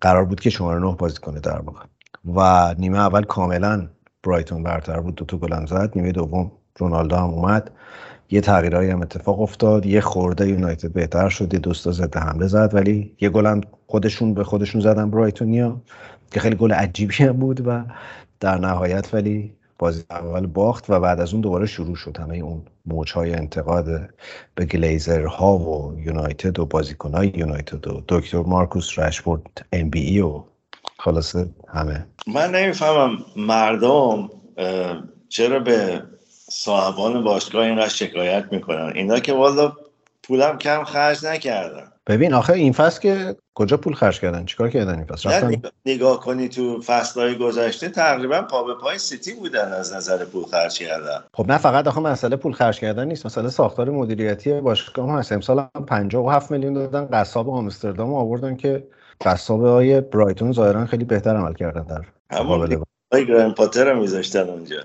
[0.00, 1.84] قرار بود که شماره نه بازی کنه در واقع.
[2.34, 3.88] و نیمه اول کاملا
[4.24, 5.92] برایتون برتر بود دو تا گل زد.
[5.96, 7.70] نیمه دوم رونالدو هم اومد.
[8.30, 9.86] یه تغییرایی هم اتفاق افتاد.
[9.86, 11.54] یه خورده یونایتد بهتر شد.
[11.54, 15.80] یه دوستا ضد حمله زد ولی یه گل هم خودشون به خودشون زدن برایتونیا
[16.30, 17.84] که خیلی گل عجیبی هم بود و
[18.40, 22.16] در نهایت ولی بازی اول باخت و بعد از اون دوباره شروع شد.
[22.20, 24.10] همه اون موجهای انتقاد
[24.54, 30.20] به گلیزر ها و یونایتد و بازیکنهای یونایتد و دکتر مارکوس رشفورد ام بی ای
[30.20, 30.44] و
[31.04, 32.06] خلاصه همه.
[32.26, 34.30] من نمی‌فهمم مردم
[35.28, 36.02] چرا به
[36.50, 39.72] صاحبان باشگاه اینقدر شکایت می‌کنن؟ اینا که والا
[40.22, 41.92] پولم کم خرج نکردن.
[42.06, 45.62] ببین آخه این فصل که کجا پول خرج کردن؟ چیکار کردن این فصل؟ رفتن...
[45.86, 50.78] نگاه کنی تو فصلهای گذشته تقریبا پا به پای سیتی بودن از نظر پول خرج
[50.78, 51.24] کردن.
[51.34, 53.26] خب نه فقط آخه مسئله پول خرج کردن نیست.
[53.26, 55.32] مسئله ساختار مدیریتی باشگاه هم هست.
[55.32, 57.08] امسال هم 57 میلیون دادن.
[57.12, 58.84] قصاب آمستردام آوردن که
[59.20, 62.78] قصاب های برایتون ظاهرا خیلی بهتر عمل کردن در همون
[63.28, 64.76] گران پاتر رو میذاشتن اونجا.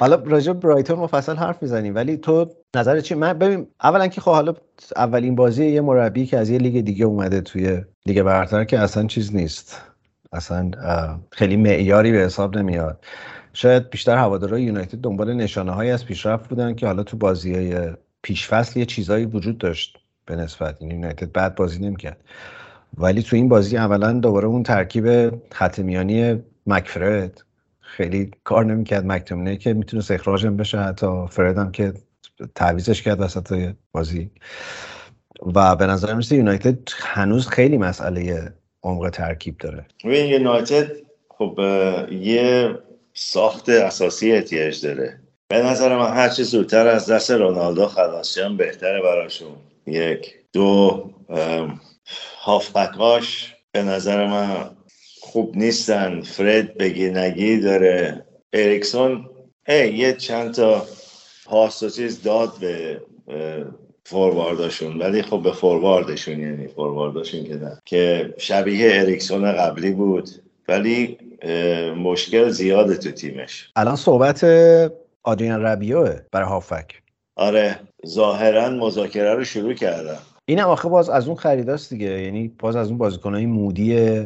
[0.00, 4.30] حالا راجع برایتون مفصل حرف می‌زنیم ولی تو نظر چی؟ من ببین اولا که خب
[4.30, 4.54] حالا
[4.96, 9.06] اولین بازی یه مربی که از یه لیگ دیگه اومده توی لیگ برتر که اصلا
[9.06, 9.82] چیز نیست.
[10.32, 10.70] اصلا
[11.32, 13.04] خیلی معیاری به حساب نمیاد.
[13.52, 17.92] شاید بیشتر هوادارهای یونایتد دنبال نشانه های از پیشرفت بودن که حالا تو بازی های
[18.22, 20.03] پیشفصل یه چیزایی وجود داشت.
[20.26, 21.32] به نسبت این یونایتد.
[21.32, 22.20] بعد بازی نمی‌کرد.
[22.98, 27.44] ولی تو این بازی اولا دوباره اون ترکیب خط میانی مکفرد.
[27.80, 29.06] خیلی کار نمی‌کرد.
[29.06, 30.78] مکتومنه که می‌تونه اخراج بشه.
[30.78, 31.92] حتی فرد که
[32.54, 34.30] تعویزش کرد وسط بازی.
[35.54, 39.86] و به نظر می‌رسه یونایتد هنوز خیلی مسئله عمق ترکیب داره.
[40.04, 40.90] یونایتد
[41.28, 41.60] خب
[42.10, 42.78] یه
[43.14, 45.20] ساخت اساسی احتیاج داره.
[45.48, 49.56] به نظر من هر چه زودتر از دست رونالدو خلاص بهتره براشون.
[49.86, 51.10] یک دو
[52.38, 54.70] هافبکاش به نظر من
[55.20, 56.20] خوب نیستن.
[56.20, 58.24] فرد بگی نگی داره.
[58.52, 59.30] اریکسون
[59.68, 60.86] ای یه چند تا
[61.44, 63.00] پاس و چیز داد به
[64.04, 67.80] فوروارداشون ولی خب به فورواردشون یعنی فوروارداشون که نه.
[67.84, 70.28] که شبیه اریکسون قبلی بود.
[70.68, 71.18] ولی
[71.96, 73.70] مشکل زیاده تو تیمش.
[73.76, 74.44] الان صحبت
[75.22, 77.02] آدریان ربیوه برای هافک
[77.36, 77.80] آره.
[78.04, 82.22] ظاهرا مذاکره رو شروع کردم اینم آخه باز از اون خریداست دیگه.
[82.22, 84.20] یعنی باز از اون بازیکنهای مودی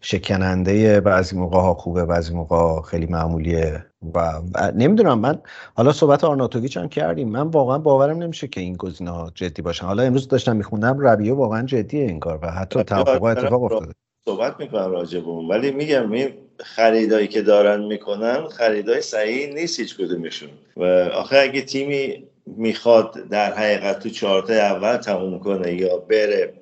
[0.00, 3.84] شکننده بعضی موقع ها خوبه بعضی موقع خیلی معمولیه.
[4.14, 4.32] و,
[4.74, 5.38] نمی‌دونم من
[5.74, 7.28] حالا صحبت آرناتوویچ هم کردیم.
[7.28, 9.86] من واقعا باورم نمیشه که این گزینه ها جدی باشن.
[9.86, 13.92] حالا امروز داشتم میخوندم ربیو واقعا جدیه این کار و حتی توافق اتفاق افتاده.
[14.28, 15.20] صحبت می‌کنم راجع
[15.50, 16.28] ولی میگم این
[16.60, 20.50] خریدایی که دارن می‌کنن خریدای صحیح نیست هیچ کدومشون.
[20.76, 22.24] و آخه اگه تیمی
[22.56, 26.54] می‌خواد در حقیقت تو چهارتا اول تموم کنه یا بره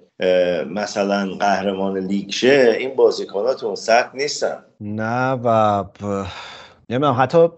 [0.71, 4.59] مثلا قهرمان لیگ شه این بازیکنات اون سطح نیستن.
[4.81, 5.85] نه و
[6.91, 7.49] نمی‌دونم حتی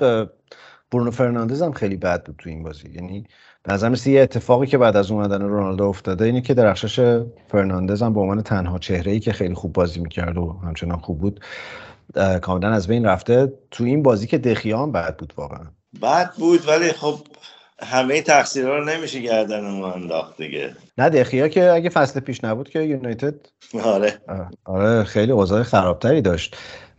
[0.92, 2.88] برونو فرناندز هم خیلی بد بود تو این بازی.
[2.94, 3.26] یعنی
[3.62, 8.14] به نظر یه اتفاقی که بعد از اومدن رونالدو افتاده اینه که درخشش فرناندز هم
[8.14, 11.40] به عنوان تنها چهره ای که خیلی خوب بازی می‌کرد و همچنان خوب بود
[12.42, 13.52] کاملا از بین رفته.
[13.70, 15.64] تو این بازی که دخیا هم بد بود واقعا.
[16.02, 17.18] بد بود ولی خب
[17.82, 20.76] همه تقصیرها رو نمیشه گردن ما انداخت دیگه.
[20.98, 23.34] نه دخیا که اگه فصل پیش نبود که یونایتد
[23.82, 24.18] آره.
[24.64, 26.56] آره خیلی اوضاع خرابتری داشت.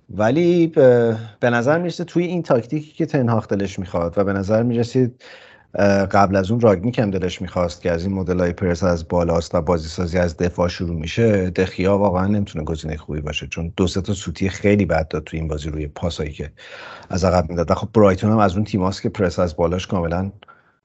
[0.10, 5.24] ولی به, نظر می‌رسه توی این تاکتیکی که تنهاخ دلش می‌خواد و به نظر می‌رسید
[6.12, 9.56] قبل از اون راگنیک هم دلش می‌خواست که از این مدل های پرس از بالاست
[9.56, 13.88] و بازی سازی از دفاع شروع میشه دخیا واقعا نمی‌تونه گزینه خوبی باشه چون دو
[13.88, 16.52] سه تا سوتی خیلی بد داد تو این بازی روی پاسایی که
[17.10, 20.32] از عقب می‌داد خب برایتون هم از اون تیماست که پرس از بالاش کاملا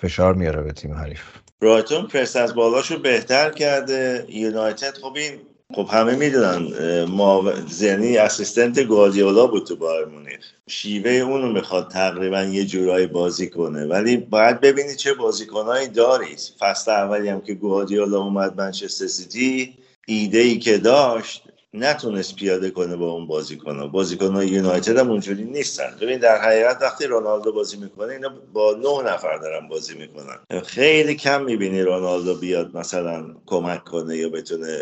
[0.00, 1.22] فشار میاره به تیم حریف.
[1.60, 4.26] برایتون پرس از بالاشو بهتر کرده.
[4.28, 5.32] یونایتد خب این
[5.74, 10.40] خب همه می‌دونن ما زنی اسیستنت گواردیولا بود تو بایر مونیخ.
[10.68, 13.86] شیوه اونو می‌خواد تقریبا یه جورایی بازی کنه.
[13.86, 16.36] ولی باید ببینی چه بازیکنهایی داری.
[16.58, 19.74] فصل اولی هم که گواردیولا اومد منچستر سیتی
[20.06, 21.45] ایده ای که داشت
[21.78, 25.96] نتونست پیاده کنه با اون بازیکن بازیکن یونایتد هم اونجوری نیستن.
[26.00, 30.62] ببین در حقیقت وقتی رونالدو بازی می‌کنه اینا با نه نفر دارن بازی می‌کنن.
[30.62, 34.78] خیلی کم می‌بینی رونالدو بیاد مثلا کمک کنه یا بتونه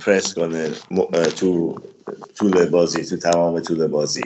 [0.00, 0.70] پرس کنه
[1.36, 1.78] تو
[2.38, 4.22] طول بازی تو تمام طول بازی.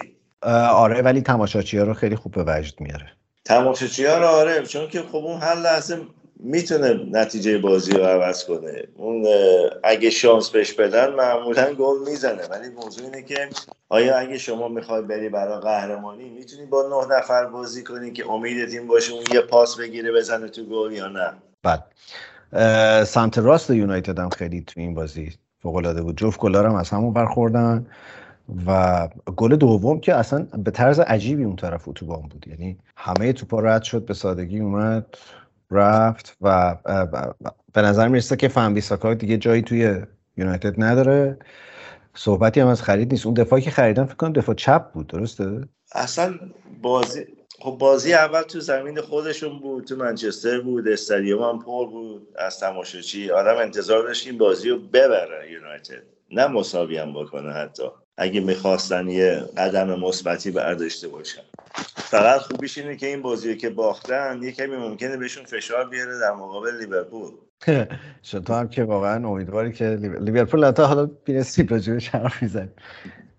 [0.71, 3.13] آره ولی تماشاچی ها رو خیلی خوب به وجد میاره.
[3.45, 5.99] تماشاچی ها رو آره چون که خب اون هر لحظه
[6.40, 8.85] می‌تونه نتیجه بازی رو عوض کنه.
[8.96, 9.27] اون
[9.85, 12.42] اگه شانس بهش بدن معمولا گل می‌زنه.
[12.51, 13.49] ولی موضوع اینه که
[13.88, 18.72] آیا اگه شما می‌خوای بری برای قهرمانی می‌تونی با نه نفر بازی کنی که امیدت
[18.72, 21.85] این باشه اون یه پاس بگیره بزنه تو گل یا نه؟ بعد
[23.05, 26.16] سمت راست یونایتد هم خیلی تو این بازی فوق العاده بود.
[26.16, 27.87] جفت گلارم از همون برخوردن
[28.66, 32.46] و گل دوم که اصلا به طرز عجیبی اون طرف اتوبان بود.
[32.49, 35.07] یعنی همه توپا رد شد به سادگی اومد.
[35.71, 36.77] رفت و
[37.73, 40.03] به نظر می‌رسه که فن بیساکا دیگه جایی توی
[40.37, 41.39] یونایتد نداره.
[42.15, 43.27] صحبتی هم از خرید نیست.
[43.27, 45.61] اون دفاعی که خریدن فکر کنم دفاع چپ بود درسته؟
[45.93, 46.35] اصلا
[46.83, 47.27] بازی
[47.61, 52.61] خب بازی اول تو زمین خودشون بود تو منچستر بود استادیوم هم پر بود از
[52.61, 53.31] تماشاچی.
[53.31, 56.03] آدم انتظار داشت این بازی رو ببره یونایتد.
[56.31, 57.83] نه مساوی هم بکنه حتی.
[58.19, 61.43] اگه می‌خواستن یه قدم مثبتی برداشته باشن.
[61.95, 66.33] فقط خوبیش اینه که این بازی که باختن یه کمی ممکنه بهشون فشار بیاره در
[66.33, 67.33] مقابل لیورپول.
[68.47, 69.85] تو هم که واقعا امیدواری که
[70.21, 72.69] لیورپول تا حالا بیرسیم راجبش حرف میزن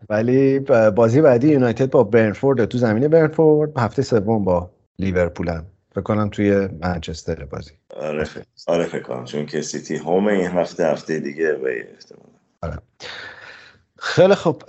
[0.09, 0.59] ولی
[0.95, 3.77] بازی بعدی یونایتد با برنفورد تو زمین برنفورد.
[3.77, 5.65] هفته سوم با لیورپول هم.
[5.91, 7.71] فکر کنم توی منچستر بازی.
[7.89, 8.27] آره.
[8.67, 9.25] آره فکر کنم.
[9.25, 11.53] چون که سیتی هوم این هفته هفته دیگه.
[11.53, 11.87] به
[12.61, 12.77] آره.
[13.99, 14.63] خیلی خوب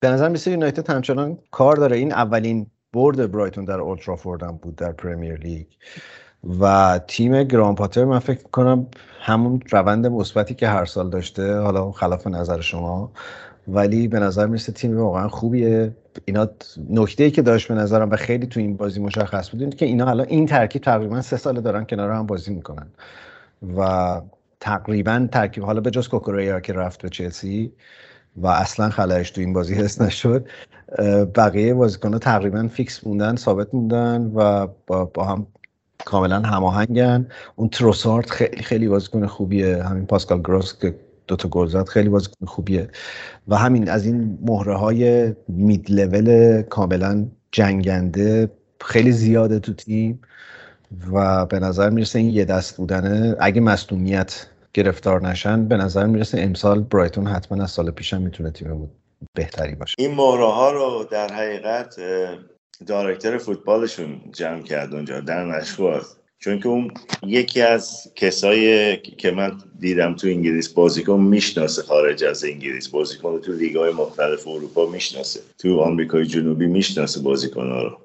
[0.00, 1.96] به نظر میسه یونایتد همچنان کار داره.
[1.96, 5.66] این اولین برد برایتون در اولترافورد هم بود در پرمیر لیگ.
[6.60, 8.86] و تیم گران پاتر من فکر کنم
[9.20, 13.12] همون روند مثبتی که هر سال داشته حالا خلاف نظر شما.
[13.68, 15.96] ولی به نظر می‌رسه تیم واقعا خوبیه.
[16.24, 16.48] اینا
[16.90, 20.06] نکته ای که داشت به نظرم و خیلی تو این بازی مشخص بود که اینا
[20.10, 22.86] الان این ترکیب تقریبا سه ساله دارن کنار هم بازی می‌کنن.
[23.76, 24.20] و
[24.60, 27.72] تقریبا ترکیب حالا به جز کوکوریا که رفت به چلسی
[28.36, 30.48] و اصلا خلایش تو این بازی حس نشد
[31.34, 35.46] بقیه بازیکن‌ها تقریبا فیکس موندن ثابت موندن و با, با هم
[36.04, 37.26] کاملا هماهنگن.
[37.56, 39.82] اون تروسارت خیلی خیلی بازیکن خوبیه.
[39.82, 40.94] همین پاسکال گروس که
[41.26, 42.88] دوتا گل زد خیلی بازیکن خوبیه.
[43.48, 50.20] و همین از این مهره های مید لول کاملا جنگنده خیلی زیاده تو تیم.
[51.12, 53.36] و به نظر می‌رسه این یه دست بودنه.
[53.40, 58.90] اگه مصدومیت گرفتار نشن به نظر می‌رسه امسال برایتون حتما از سال پیشم می‌تونه تیم
[59.34, 59.94] بهتری باشه.
[59.98, 61.96] این مهره ها رو در حقیقت
[62.86, 66.06] دایرکتر فوتبالشون جمع کرد اونجا در نشوار
[66.38, 66.90] چون که اون
[67.26, 73.52] یکی از کسایی که من دیدم تو انگلیس بازیکن می‌شناسه خارج از انگلیس بازیکن تو
[73.52, 75.40] لیگ های مختلف اروپا می‌شناسه.
[75.58, 77.98] تو آمریکای جنوبی می‌شناسه بازیکن ها رو.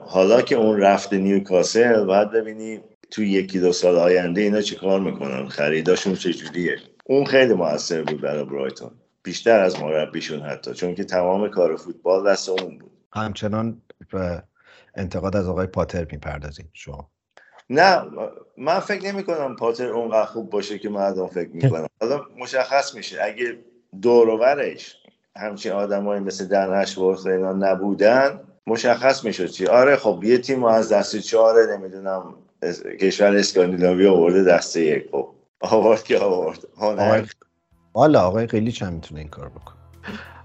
[0.00, 5.00] حالا که اون رفت نیوکاسل باید ببینی تو یکی دو سال آینده اینا چی کار
[5.00, 8.90] می‌کنن؟ خریداشون چجوریه؟ اون خیلی موثر بود برای برایتون.
[9.22, 12.90] بیشتر از مربیشون حتی چون که تمام کار فوتبال دست اون بود.
[13.12, 14.42] همچنان به
[14.94, 17.10] انتقاد از آقای پاتر می‌پردازید شما.
[17.70, 18.02] نه
[18.58, 23.22] من فکر نمی کنم پاتر اونقدر خوب باشه که مردم فکر می‌کنم حالا مشخص میشه.
[23.22, 23.58] اگه
[24.02, 24.96] دوروورش
[25.36, 29.66] همچین آدمایی مثل دن اشورث اینا نبودن مشخص می‌شد چی.
[29.66, 32.34] آره خب یه تیم از دست چهاره نمی‌دونم
[33.00, 35.10] کشور اسکاندیناوی آورده دسته یک.
[35.10, 36.58] خب آورد که آورد.
[37.94, 39.72] والا آقای قیلی چند می‌تونه این کار بکن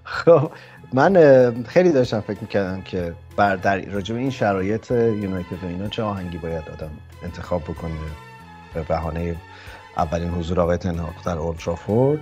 [0.04, 0.50] خب
[0.92, 6.02] من خیلی داشتم فکر می‌کردم که بر در راجع این شرایط یونایتد و اینا چه
[6.02, 6.90] آهنگی باید آدم
[7.22, 7.92] انتخاب بکنه
[8.74, 9.36] به بهانه
[9.96, 12.20] اولین حضور آقای تنهاق در اولترافورد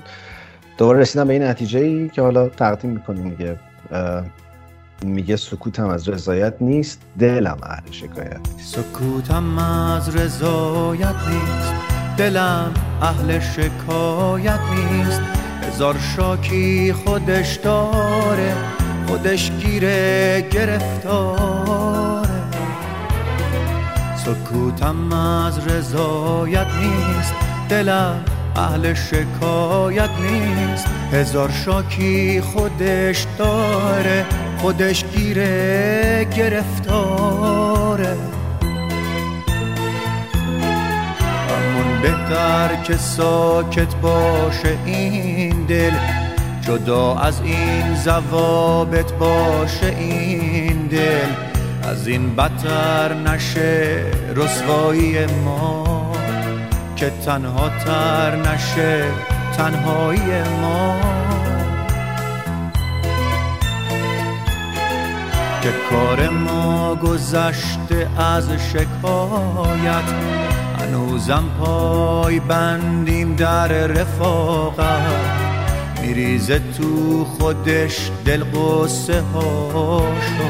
[0.78, 3.58] دوباره رسیدم به این نتیجه ای که حالا تقدیم می‌کنیم دیگه.
[5.04, 11.74] میگه سکوتم از رضایت نیست دلم اهل شکایت سکوتم از رضایت نیست
[12.20, 15.20] دلم اهل شکایت نیست.
[15.62, 18.54] هزار شاکی خودش داره
[19.06, 22.30] خودش گیره گرفتاره.
[24.16, 27.34] سکوتم از رضایت نیست
[27.68, 28.24] دلم
[28.56, 30.86] اهل شکایت نیست.
[31.12, 34.24] هزار شاکی خودش داره
[34.58, 38.16] خودش گیره گرفتاره.
[41.48, 45.92] همون بهتر که ساکت باشه این دل
[46.62, 51.28] جدا از این زوابت باشه این دل.
[51.82, 54.04] از این بدتر نشه
[54.36, 55.99] رسوایی ما.
[57.00, 59.04] که تنها تر نشه
[59.56, 61.00] تنهایی ما.
[65.62, 70.04] که کار ما گذشته از شکایت
[70.80, 75.50] هنوزم پای بندیم در رفاقت.
[76.02, 80.48] میریزه تو خودش دل قصه هاشو.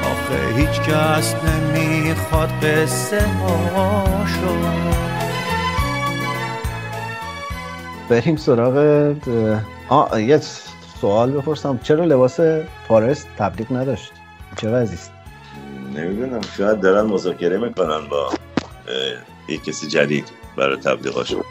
[0.00, 5.09] آخه هیچ کس نمی‌خواد قصه هاشو.
[8.10, 8.76] بریم سراغ
[9.88, 10.40] آه یه
[11.00, 11.78] سوال بپرسم.
[11.82, 12.40] چرا لباس
[12.88, 14.12] فارست تبلیغ نداشت؟
[14.56, 15.12] چه وضعیست
[15.96, 16.40] نمی‌دونم.
[16.56, 18.30] شاید دارن مذاکره می‌کنن با
[19.48, 21.42] یک کسی جدید برای تبلیغاشون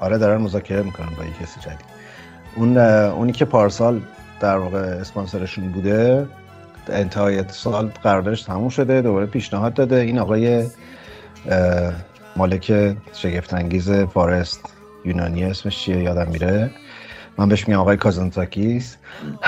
[0.00, 1.92] آره دارن مذاکره می‌کنن با یک کسی جدید.
[2.56, 4.00] اون اونی که پارسال
[4.40, 6.26] در واقع اسپانسرشون بوده
[6.88, 9.96] انتهای سال قراردادش تموم شده دوباره پیشنهاد داده.
[9.96, 10.66] این آقای
[12.36, 16.70] مالک شگفت انگیز فارست یونانی اسمش چیه؟ یادم میره.
[17.38, 18.96] من بهش میگم آقای کازانتاکیس.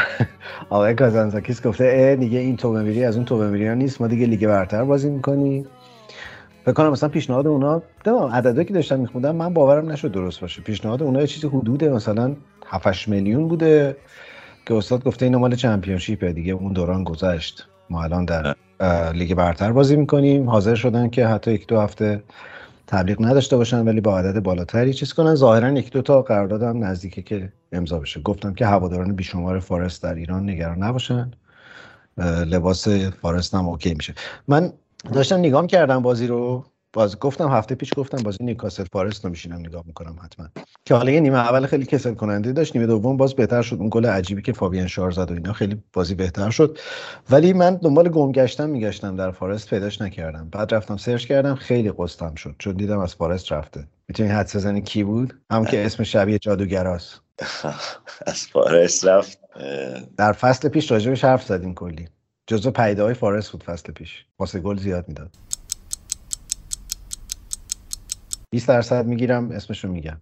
[0.70, 4.00] آقای کازانتاکیس گفته اه دیگه این تو میری از اون تو میری نیست.
[4.00, 5.66] ما دیگه لیگ برتر بازی می‌کنیم.
[6.64, 7.82] فکر کنم مثلا پیشنهاد اونا
[8.32, 10.62] عددی که داشتم میخوندم من باورم نشد درست باشه.
[10.62, 12.36] پیشنهاد اونا یه چیزی حدود مثلا
[12.66, 13.96] 7 میلیون بوده.
[14.66, 17.66] که استاد گفته اینا مال Championship ه دیگه اون دوران گذشت.
[17.90, 18.54] ما الان در
[19.12, 20.50] لیگ برتر بازی می‌کنیم.
[20.50, 22.22] حاضر شدن که حتی یک دو هفته
[22.94, 25.34] تبلیغ نداشته باشن ولی با عدد بالاتری چیز کنن.
[25.34, 28.20] ظاهرا یک دو تا قرارداد هم نزدیکه که امضا بشه.
[28.20, 31.30] گفتم که هواداران بیشمار فارست در ایران نگران نباشن.
[32.46, 34.14] لباس فارست هم OK میشه.
[34.48, 34.72] من
[35.12, 36.64] داشتم نگاه کردم بازی رو.
[36.94, 40.48] باز گفتم هفته پیش گفتم بازی نیوکاسل فارست رو میشینم نگاه می‌کنم حتما.
[40.84, 43.76] که حالا یه نیمه اول خیلی کسل کننده داشت نیمه دوم باز بهتر شد.
[43.76, 46.78] اون گل عجیبی که فابین شار زد و اینا خیلی بازی بهتر شد.
[47.30, 50.48] ولی من دنبال گم گشتم میگشتم در فارست پیداش نکردم.
[50.52, 52.54] بعد رفتم سرچ کردم خیلی قستم شد.
[52.58, 53.86] چون دیدم از فارست رفته.
[54.08, 57.20] می‌تونی حد بزنی کی بود؟ هم که اسم شبیه جادوگراست.
[58.26, 59.38] از فارست رفت.
[60.16, 62.08] در فصل پیش راجبش حرف زدیم کلی.
[62.46, 64.24] جزو پیده های فارست بود فصل پیش.
[64.38, 65.30] واسه گل زیاد می‌داد.
[68.54, 70.20] 20 درصد می‌گیرم اسمشو میگم.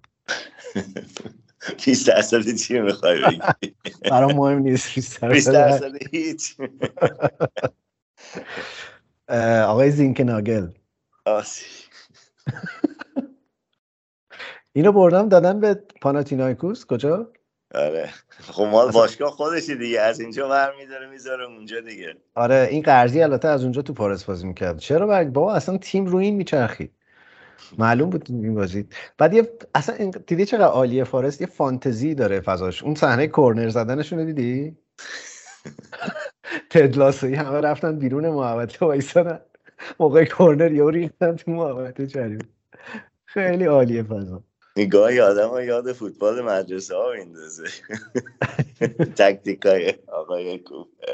[1.85, 3.41] 20 درصد چی می‌خوای بگی؟
[4.11, 5.93] برام مهم نیست 20 درصد.
[6.11, 6.57] هیچ.
[9.67, 10.69] آقای زینک ناگل
[11.25, 11.65] آسی.
[14.73, 16.87] اینو بردم دادن به پاناتینایکوس.
[16.87, 17.33] کجا؟
[17.75, 18.11] آره.
[18.41, 20.01] خب مال باشگاه خودشی دیگه.
[20.01, 22.15] از اینجا برمیداره می‌ذاره اونجا دیگه.
[22.35, 24.79] آره این قرضی البته از اونجا تو پاریس بازی می‌کرد.
[24.79, 26.93] چرا برگ؟ بابا اصلا تیم رو این میچرخید.
[27.79, 28.87] معلوم بود این بازی.
[29.19, 32.83] بعد یه اصلا این دیدی چقدر عالیه فارست؟ یه فانتزی داره فضاش.
[32.83, 34.77] اون صحنه کورنر زدنشون رو دیدی؟
[36.71, 39.41] تدلاسوی همه رفتن بیرون محوطه وایسادن.
[40.01, 42.45] موقع کورنر یه ریختن تو محوطه جریمه
[43.25, 44.43] خیلی عالیه فضا.
[44.77, 47.65] نگاه آدم ها یاد فوتبال مدرسه ها میندازه.
[49.19, 51.13] تکتیک های آقای کوپر.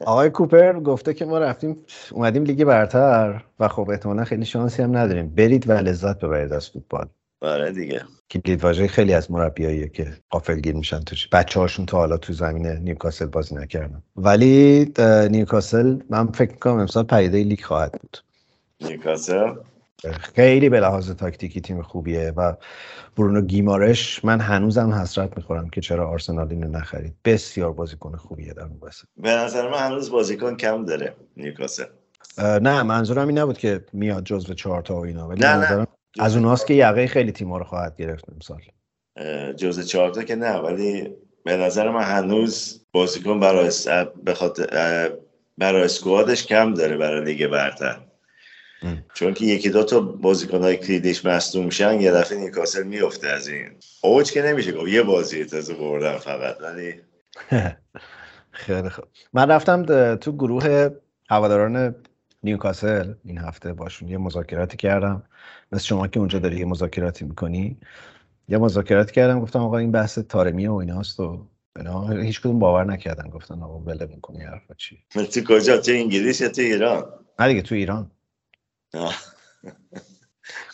[0.00, 1.76] آقای کوپر گفته که ما رفتیم
[2.12, 5.28] اومدیم لیگ برتر و خب احتمالا خیلی شانسی هم نداریم.
[5.28, 7.06] برید و لذت ببرید از فوتبال.
[7.40, 8.02] آره دیگه.
[8.30, 11.28] کلید واژه خیلی از مربیاییه که غافلگیر میشن توش.
[11.28, 14.02] بچه هاشون تا حالا تو زمین نیوکاسل بازی نکردن.
[14.16, 14.92] ولی
[15.30, 18.18] نیوکاسل من فکر می‌کنم امسال پدیده لیگ خواهد بود.
[18.80, 19.52] نیوکاسل؟
[20.36, 22.54] خیلی به لحاظ تاکتیکی تیم خوبیه و
[23.16, 28.62] برونو گیمارش من هنوزم حسرت می‌خورم که چرا آرسنال اینو نخرید بسیار بازیکن خوبیه در
[28.62, 31.84] اون وسط به نظر من هنوز بازیکن کم داره نیوکاسل
[32.38, 35.86] نه منظورم این نبود که میاد جزو چهار تا و اینا ولی نه، نه.
[36.20, 38.60] از اوناست که یقه خیلی تیم‌ها رو خواهد گرفت امسال
[39.56, 41.08] جزء چهارتا که نه ولی
[41.44, 43.88] به نظر من هنوز بازیکن برای س-
[44.24, 45.12] به خاطر
[45.58, 48.07] برای اسکوادش کم داره برای لیگ برتر.
[49.14, 53.48] چون که یکی دو تا بازیکن های کلیدیش مصدوم میشن یه دفعه نیوکاسل میفته از
[53.48, 53.68] این.
[54.02, 54.88] اوج که نمیشه گفت.
[54.88, 56.94] یه بازی تازه بردن فقط ولی
[58.50, 59.04] خیلی خوب.
[59.32, 60.88] من رفتم تو گروه
[61.30, 61.94] هواداران
[62.42, 63.72] نیوکاسل این هفته.
[63.72, 65.22] باشون یه مذاکراتی کردم.
[65.72, 67.76] مثل شما که اونجا داری یه مذاکراتی می‌کنی.
[68.48, 69.40] یه مذاکراتی کردم.
[69.40, 72.08] گفتم آقا این بحث تارمی و ایناست و اینا.
[72.08, 73.30] هیچ کدوم باور نکردن.
[73.30, 77.04] گفتن آقا ول می‌کنی حرفا چی تو کجا؟ تو انگلیس یا تو ایران؟
[77.38, 78.10] نه دیگه تو ایران.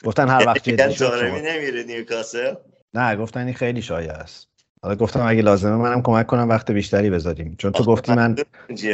[0.04, 2.54] گفتن هر وقت جدی شد نمیره نیوکاسل؟
[2.94, 4.48] نه گفتن این خیلی شایع است
[4.82, 7.56] حالا گفتم اگه لازمه منم کمک کنم وقت بیشتری بذاریم.
[7.58, 8.36] چون تو گفتی من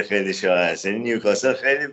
[0.08, 1.86] خیلی شایع است یعنی نیوکاسل خیلی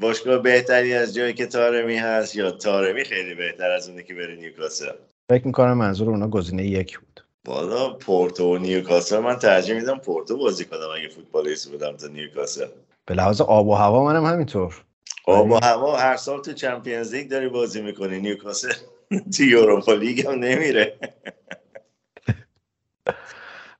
[0.00, 4.36] باشگاه بهتری از جایی که تارمی هست یا تارمی خیلی بهتر از اونه که بره
[4.36, 4.92] نیوکاسل.
[5.30, 7.24] فکر می‌کنم منظور اونا گزینه یک بود.
[7.44, 12.66] بالا پورتو و نیوکاسل من ترجیح میدم پورتو بازی کنم اگه فوتبالیست بودم تا نیوکاسل.
[13.06, 14.84] به لحاظ آب و هوا منم همینطور.
[15.26, 18.20] آب و هوا هر سال تو Champions League داری بازی می‌کنی.
[18.20, 18.72] نیوکاسل
[19.36, 20.98] تو یوروپا لیگ هم نمیره.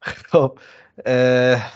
[0.02, 0.58] خب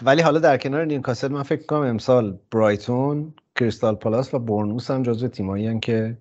[0.02, 5.02] ولی حالا در کنار نیوکاسل من فکر کنم امسال برایتون کریستال پالاس و برنوس هم
[5.02, 6.16] جزو تیمایی که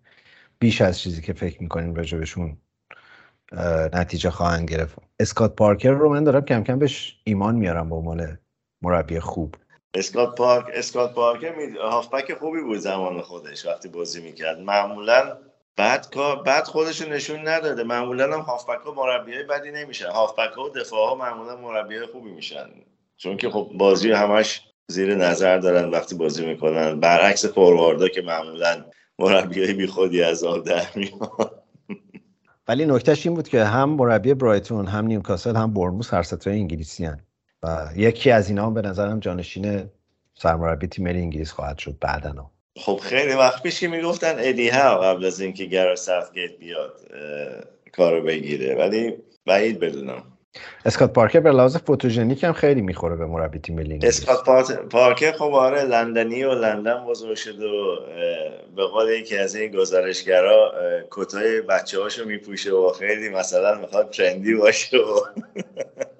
[0.59, 2.57] بیش از چیزی که فکر می‌کنیم راجبشون
[3.93, 4.99] نتیجه خواهند گرفت.
[5.19, 8.37] اسکات پارکر رو من دارم کم کم بهش ایمان میارم به عنوان
[8.81, 9.55] مربی خوب.
[9.95, 11.77] اسکات پارک اسکات پارکر می...
[11.77, 14.59] هافبک خوبی بود زمان خودش وقتی بازی می‌کرد.
[14.59, 15.37] معمولا
[15.77, 17.83] بعد کار بعد خودش نشون نداده.
[17.83, 20.07] معمولا هم هافبک ها مربی های بدی نمیشن.
[20.07, 22.69] هافبک ها و دفاع ها معمولا مربی های خوبی میشن.
[23.17, 26.99] چون که خب بازی همش زیر نظر دارن وقتی بازی می‌کنن.
[26.99, 28.85] برعکس فورواردا که معمولا
[29.77, 31.65] بی خودی از آب در میاد
[32.67, 37.05] ولی نکتهش این بود که هم مربی برایتون هم نیوکاسل هم برنوس هر ستای انگلیسی
[37.05, 37.24] هن.
[37.65, 39.89] و یکی از اینا هم به نظرم جانشین
[40.33, 44.99] سرمربی تیم ملی انگلیس خواهد شد بعدنا خب خیلی وقت پیش که می‌گفتن ادی ها
[44.99, 46.99] قبل از اینکه گرا ساوتگیت بیاد
[47.97, 48.75] کارو بگیره.
[48.75, 49.13] ولی
[49.45, 50.23] بعید بدونم.
[50.85, 55.53] اسکات پارکر به لحاظ فوتوژنیک هم خیلی می‌خوره به مربی تیم ملی اسکات پارکر خب
[55.53, 57.99] آره لندنی و لندن بزرگ شد و
[58.75, 60.73] به قول یکی از این گزارشگرا
[61.11, 65.19] کتای بچه هاشو میپوشه و خیلی مثلا می‌خواد ترندی باشه و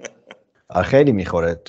[0.84, 1.60] خیلی می‌خوره.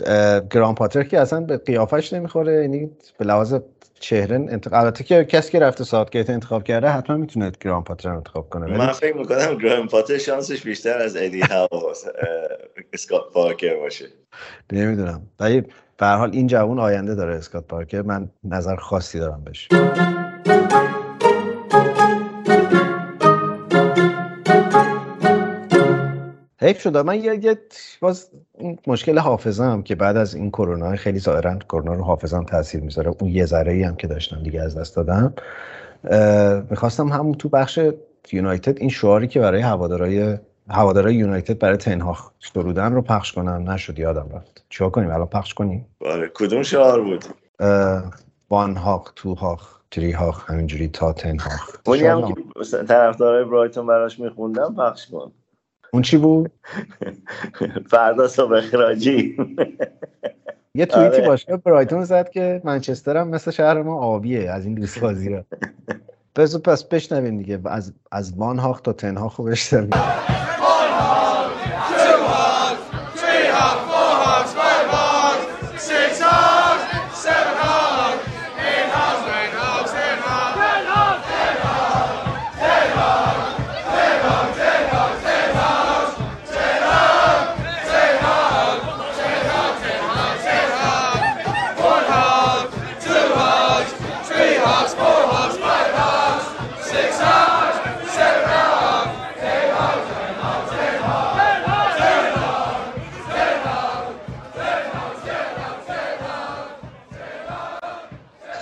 [0.51, 2.63] گران پاتر که اصلا به قیافش نمی‌خوره.
[2.63, 3.55] یعنی به لحاظ
[4.01, 8.17] چهره انتخاب البته که کسی که رفته ساعتگیت انتخاب کرده حتما می‌تونه گران پاتر رو
[8.17, 8.79] انتخاب کنه.
[8.79, 11.93] من فکر می‌کنم گرام پاتر شانسش بیشتر از ادی ها و اه،
[12.93, 14.07] اسکات پارکر باشه.
[14.73, 15.23] نمی‌دونم.
[15.41, 15.61] ولی
[15.99, 18.03] به هر حال این جوون آینده داره اسکات پارکر.
[18.03, 19.69] من نظر خاصی دارم بهش.
[26.61, 26.97] حیف شد.
[26.97, 27.59] من یه, یه
[28.01, 28.31] باز
[28.87, 33.15] مشکل حافظم که بعد از این کرونا خیلی ظاهرا کرونا رو حافظم تاثیر می‌ذاره.
[33.21, 35.35] اون یه ذره ای هم که داشتم دیگه از دست دادم.
[36.71, 37.81] می‌خواستم همون تو بخش
[38.33, 40.39] یونایتد این شعاری که برای هوادارای
[40.69, 43.71] هوادارای یونایتد برای تنهاخ سرودن رو پخش کنم.
[43.71, 44.65] نشد یادم رفت.
[44.69, 47.25] چیکار کنیم؟ الان پخش کنیم؟ بله کدوم شعار بود؟
[48.51, 51.77] وان هاخ تو هاخ تری هاخ همینجوری تا تنهاخ.
[51.87, 52.35] اونی هم که
[52.89, 55.33] طرفدارای برایتون براش میخوندم پخش کن.
[55.93, 56.51] اون چی بود؟
[57.91, 59.37] فردا صبح اخراجی.
[60.75, 61.27] یه توییتی آره.
[61.27, 65.45] باشگاه برایتون زد که منچستر هم مثل شهر ما آبیه از این دوست بازی را
[66.37, 69.91] بزو پس بشنویم دیگه از از وان هاخ تا تنها خوب بشنویم.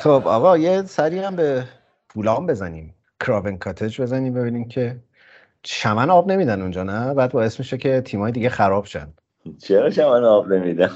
[0.04, 1.64] خب آقا یه سری هم به
[2.10, 2.94] فولام بزنیم.
[3.20, 4.96] کراون کاتج بزنیم ببینیم که
[5.62, 9.08] شمن آب نمیدن اونجا نه؟ بعد باعث میشه که تیمای دیگه خراب شن.
[9.58, 10.90] چرا شمن آب نمیدن؟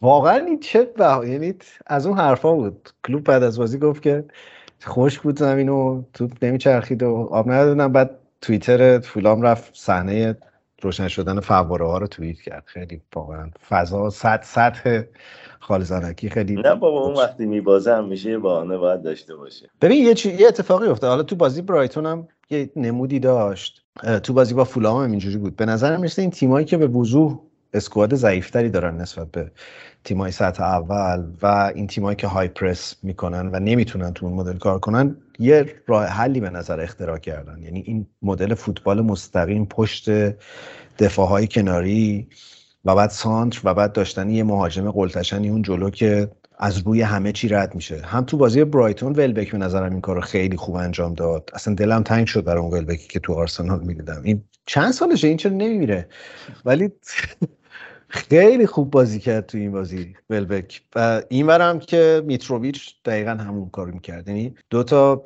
[0.00, 1.54] واقعا این چه بها یعنی
[1.86, 2.90] از اون حرفا بود.
[3.06, 4.24] کلوب بعد از بازی گفت که
[4.84, 7.92] خوش بود زمین و توپ نمیچرخید و آب ندادن.
[7.92, 8.10] بعد
[8.40, 10.36] توییتر فولام رفت صحنه
[10.84, 12.62] روشن شدن فواره ها رو توییت کرد.
[12.66, 15.02] خیلی واقعا فضا سطح سطح
[15.60, 19.70] خالصانکی خیلی نه بابا اون وقتی میبازه میشه بهانه باید داشته باشه.
[19.80, 20.32] ببین یه, چی...
[20.32, 21.10] یه اتفاقی افتاد.
[21.10, 23.84] حالا تو بازی برایتون هم یه نمودی داشت.
[24.22, 25.56] تو بازی با فولام هم اینجوری بود.
[25.56, 29.50] به نظر می‌رسه این تیمایی که به وضوح اسکواد ضعیفتری دارن نسبت به
[30.04, 34.58] تیمای سطح اول و این تیمایی که های پرس می‌کنن و نمی‌تونن تو اون مدل
[34.58, 37.62] کار کنن یه راه حلی به نظر اختراع کردن.
[37.62, 40.10] یعنی این مدل فوتبال مستقیم پشت
[40.98, 42.28] دفاع کناری
[42.84, 47.32] و بعد سانتر و بعد داشتن یه مهاجم قلتشنی اون جلو که از روی همه
[47.32, 48.02] چی رد میشه.
[48.04, 51.50] هم تو بازی برایتون ولبک به نظرم این کار رو خیلی خوب انجام داد.
[51.54, 54.22] اصلا دلم تنگ شد برای اون ولبکی که تو آرسنال می‌دیدم.
[54.24, 56.08] این چند سالشه؟ این چرا نمیمیره؟
[56.64, 56.92] ولی
[58.12, 60.82] خیلی خوب بازی کرد تو این بازی ولبک.
[60.96, 64.28] و این برم که میتروویچ دقیقا همون کارو می‌کرد.
[64.28, 65.22] یعنی دو تا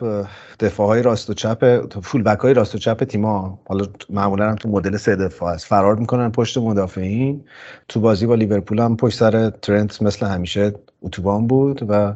[0.60, 4.56] دفاع های راست و چپ فول بک های راست و چپ تیما حالا معمولا هم
[4.56, 7.44] تو مدل سه دفاع است فرار می‌کنن پشت مدافعین.
[7.88, 10.72] تو بازی با لیورپول هم پشت سر ترنت مثل همیشه
[11.02, 12.14] اتوبان بود و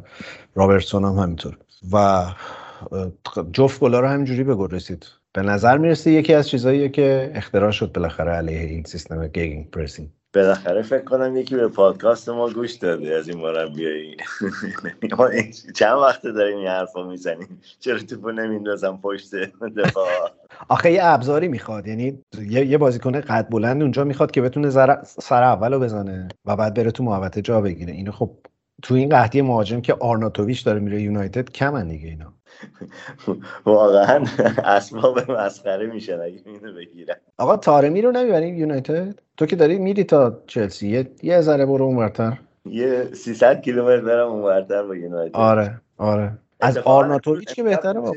[0.55, 1.59] رابرتسون هم همینطور.
[1.93, 2.27] و
[3.53, 5.07] جفت گلا رو همینجوری به گل رسید.
[5.33, 10.09] به نظر می‌رسه یکی از چیزهاییه که اختراع شد بالاخره علیه این سیستم gegenpressing.
[10.35, 14.17] بالاخره فکر کنم یکی به پادکست ما گوش داده از این مربیایی.
[15.75, 19.35] چند وقت داریم این حرفا می‌زنیم؟ چرا توپو نمیندازم پشت
[19.77, 20.31] دفاع؟
[20.69, 22.19] آخه یه ابزاری می‌خواد یعنی
[22.51, 24.71] یه بازیکن قد بلند اونجا می‌خواد که بتونه
[25.05, 27.93] سر اولو بزنه و بعد بره تو محوطه جا بگیره.
[27.93, 28.31] اینو خب
[28.83, 32.35] تو این قحطی مهاجم که آرناتوویچ داره میره یونایتد کمن دیگه اینا.
[33.65, 34.25] واقعا
[34.65, 37.17] اسباب مسخره میشن اگه اینو بگیرن.
[37.39, 41.09] آقا تارمی رو نمی‌بریم یونایتد؟ تو که داری میری تا چلسی.
[41.23, 45.37] یه, ذره برو اونورتر یه 300 کیلومتر برم اونورتر با یونایتد.
[45.37, 46.33] آره آره.
[46.61, 48.13] از آرناتوویچ که بهتره با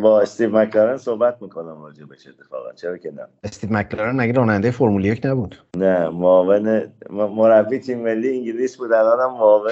[0.00, 2.72] با استیو مکلارن صحبت می‌کنم راجع بهش اتفاقا.
[2.72, 3.26] چرا که نه.
[3.44, 9.32] استیو مکلارن مگه راننده فرمول یک نبود؟ نه معاون مربی تیم ملی انگلیس بود الانم
[9.32, 9.70] معاون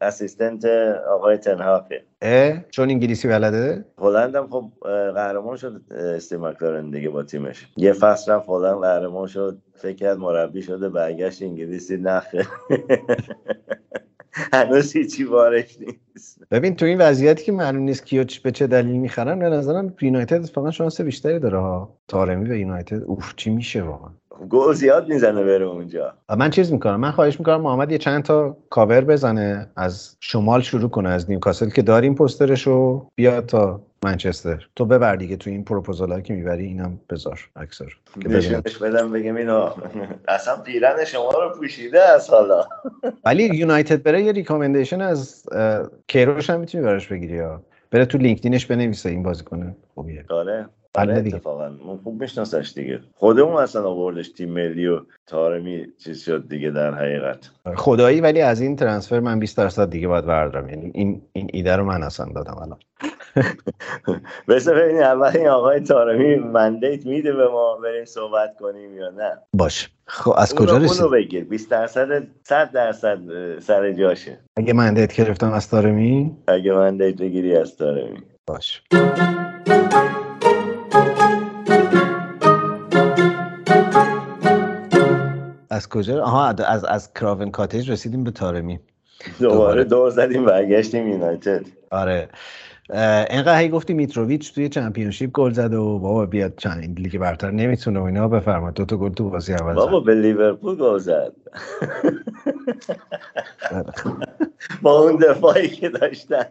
[0.00, 0.64] اسیستنت
[1.10, 4.70] آقای تنهاقه اه؟ چون انگلیسی بلده؟ هلند هم خب
[5.14, 7.66] قهرمان شد استیو مکلارن دیگه با تیمش.
[7.76, 12.46] یه فصل رفت هلند قهرمان شد فکر کرد مربی شده برگشت انگلیسی نخه
[14.52, 16.40] هنوز هیچی بارش نیست.
[16.50, 20.36] ببین تو این وضعیتی که معلوم نیست کیو به چه دلیل می‌خرن به نظرم یونایتد
[20.36, 21.98] اتفاقا شانس بیشتری داره ها.
[22.08, 24.10] تارمی به یونایتد اوف چی میشه واقعا؟
[24.50, 26.12] گل زیاد می‌زنه بره اونجا.
[26.38, 30.90] من چیز می‌کنم من خواهش می‌کنم محمد یه چند تا کاور بزنه از شمال شروع
[30.90, 34.68] کنه از نیوکاسل که داریم پوسترشو بیاد تا منچستر.
[34.76, 37.92] تو ببر دیگه تو این پروپوزال که می‌بری اینم بذار اکثر.
[38.26, 39.70] نشونش بدم بگم اینو
[40.28, 42.64] اصلا پیرهن شما رو پوشیده از حالا.
[43.24, 45.44] ولی یونایتد بره یه ریکامندیشن از
[46.08, 50.24] کیروش هم می‌تونی براش بگیری یا بره تو لینکدینش بنویسه این بازیکن خوبیه.
[50.30, 50.66] آره.
[50.96, 51.70] آره اتفاقا.
[52.04, 53.00] خوب میشناسش دیگه.
[53.14, 57.50] خودمون اصلا آوردش تیم ملی و تارمی چیز شد دیگه در حقیقت.
[57.76, 60.68] خدایی ولی از این ترانسفر من 20 درصد دیگه باید بردارم.
[60.68, 62.78] یعنی این این ایده رو من اصلا دادم الان.
[64.48, 69.38] بسه ببینیم اول این آقای تارمی مندیت میده به ما بریم صحبت کنیم یا نه.
[69.52, 71.44] باش خب از کجا رسید؟ اونو بگیر.
[71.44, 73.18] 20 درصد 100 درصد
[73.58, 74.38] سر جاشه.
[74.56, 78.82] اگه مندیت گرفتم از تارمی اگه مندیت بگیری از تارمی باش
[85.70, 88.80] از کجا؟ آها از از کراون کاتیج رسیدیم به تارمی.
[89.40, 91.66] دوباره دور زدیم برگشتیم یونایتد.
[91.90, 92.28] آره.
[93.30, 98.00] اینقدر هی گفتی میتروویچ توی چمپیونشیپ گل زد و بابا بیاد چند لیگ برتر نمی‌تونه
[98.00, 98.28] و اینا.
[98.28, 101.32] بفرما دو تا گل تو بازی اول بابا به لیورپول گل زد.
[104.82, 106.46] با اون دفاعی که داشتن.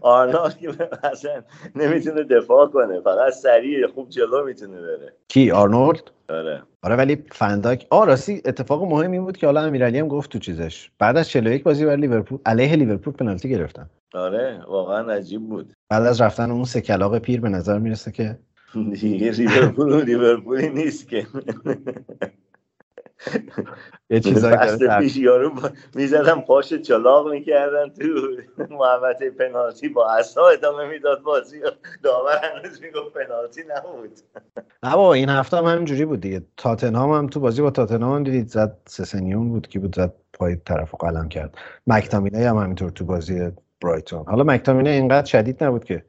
[0.00, 0.68] آرنولد که
[1.02, 1.42] اصلا
[1.76, 5.12] نمی‌تونه دفاع کنه فقط سریع خوب جلو می‌تونه بره.
[5.28, 6.62] کی؟ آرنولد؟ آره.
[6.82, 7.86] آره ولی فن‌دایک.
[7.90, 10.90] آ راستی اتفاق مهمی بود که حالا امیرعلی هم گفت تو چیزش.
[10.98, 13.90] بعد از 41 بازی برای لیورپول علیه لیورپول پنالتی گرفتن.
[14.14, 15.72] آره واقعا عجیب بود.
[15.90, 18.38] بعد از رفتن اون سه کلاغ پیر به نظر می‌رسه که
[19.00, 21.26] دیگه لیورپول لیورپولی نیست که.
[24.10, 25.52] یه چیزایی داره پیش یارو
[25.94, 28.04] می‌زدم پاش چلاق می‌کردن تو
[28.70, 29.88] محوطه پنالتی.
[29.88, 31.60] با اصلا ادامه می‌داد بازی
[32.02, 34.10] داور هنوز می‌گفت پنالتی نبود.
[34.82, 36.42] نه بابا این هفته هم همینجوری بود دیگه.
[36.56, 38.48] تاتنهام هم تو بازی با تاتنهام هم دیدید.
[38.48, 41.58] زد سسنیون بود که بود زد پای طرف قلم کرد.
[41.86, 43.50] مکتامینه هم همینطور تو بازی
[43.80, 44.24] برایتون.
[44.26, 46.04] حالا مکتامینه اینقدر شدید نبود که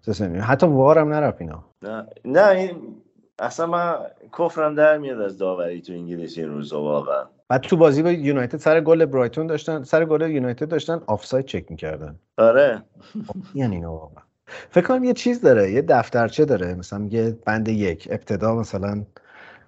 [0.00, 1.64] سسنیون حتی وارم نرفت اینا.
[1.82, 3.02] نه نه این
[3.38, 3.96] اصلا من
[4.38, 7.24] کفرم در میاد از داوری تو انگلیس این روزا واقعا.
[7.48, 11.70] بعد تو بازی با یونایتد سر گل برایتون داشتن سر گل یونایتد داشتن آفساید چک
[11.70, 12.18] می‌کردن.
[12.36, 12.82] آره.
[13.54, 14.22] یعنی اینا واقعا.
[14.70, 19.02] فکر کنم یه چیز داره یه دفترچه داره مثلا میگه بند یک ابتدا مثلا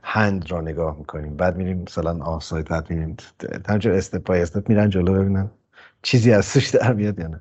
[0.02, 3.16] هند را نگاه می‌کنیم بعد میریم مثلا آفساید بعد میریم
[3.68, 5.50] همینجور استپ بای استپ میرن جلو ببینن
[6.02, 7.40] چیزی از سوش در میاد یا نه.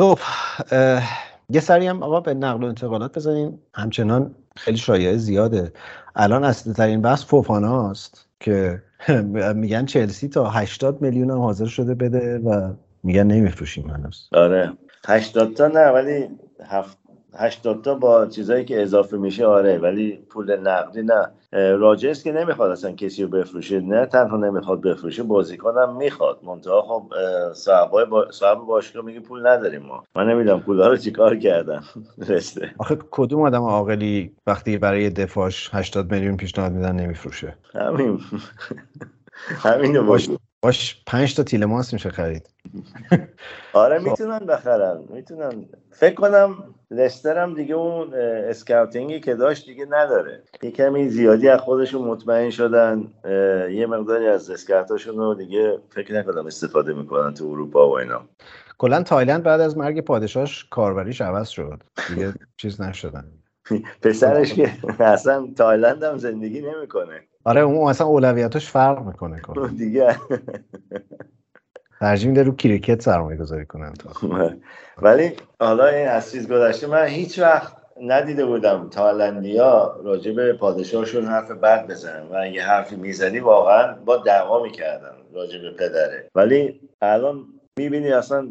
[0.00, 0.18] خب
[1.50, 5.72] یه سری هم آقا به نقل و انتقالات بزنیم همچنان خیلی شایعه زیاده.
[6.16, 8.82] الان اصلی ترین بحث فوفاناست که
[9.54, 12.72] میگن چلسی تا 80 میلیون هم حاضر شده بده و
[13.02, 14.28] میگن نمیفروشیم هنوز.
[14.32, 14.72] آره.
[15.08, 16.28] 80 تا نه ولی
[16.66, 16.98] هفت
[17.38, 21.28] 80 تا با چیزایی که اضافه میشه آره ولی پول نقدی نه.
[21.52, 26.38] راجرز که نمی‌خواد اصلا کسی رو بفروشه نه تنها نمی‌خواد بفروشه بازیکنم می‌خواد.
[26.42, 27.12] منتها خب
[27.52, 28.30] صاحب با...
[28.30, 30.04] صاحب باشگاه میگه پول نداریم ما.
[30.16, 31.80] من نمی‌دونم پولا رو چیکار کردن.
[32.28, 32.74] رسته.
[32.78, 38.20] آخه کدوم آدم عاقلی وقتی برای دفاعش 80 میلیون پیشنهاد میدن نمیفروشه؟ همین.
[39.48, 40.30] همینو باش
[40.62, 42.50] باش 5 تا تیلمانس میشه خرید.
[43.72, 45.64] آره می‌تونن بخرن می‌تونن.
[45.90, 50.42] فکر کنم لستر هم دیگه اون scouting ی که داشت دیگه نداره.
[50.62, 53.12] یه کمی زیادی از خودشون مطمئن شدن
[53.72, 58.22] یه مقداری از scout اشون رو دیگه فکر نکنم استفاده می‌کنن تو اروپا و اینا.
[58.78, 61.82] کلا تایلند بعد از مرگ پادشاهش کاربریش عوض شد.
[62.08, 63.24] دیگه چیز نشدن.
[64.02, 67.20] پسرش که اصلا تایلند هم زندگی نمی‌کنه.
[67.44, 69.42] آره اون اصلا اولویتش فرق می‌کنه
[69.78, 70.16] دیگه.
[72.00, 74.28] ترجیح میده رو کریکت سرمایه گذاری کنن تو
[75.02, 81.24] ولی حالا این از چیز گذشته من هیچ وقت ندیده بودم تالندیا راجع به پادشاهشون
[81.24, 86.30] حرف بد بزنن و اگه حرفی می‌زدی واقعا با دعوا می‌کردن راجع به پدره.
[86.34, 87.44] ولی الان
[87.78, 88.48] می‌بینی اصلا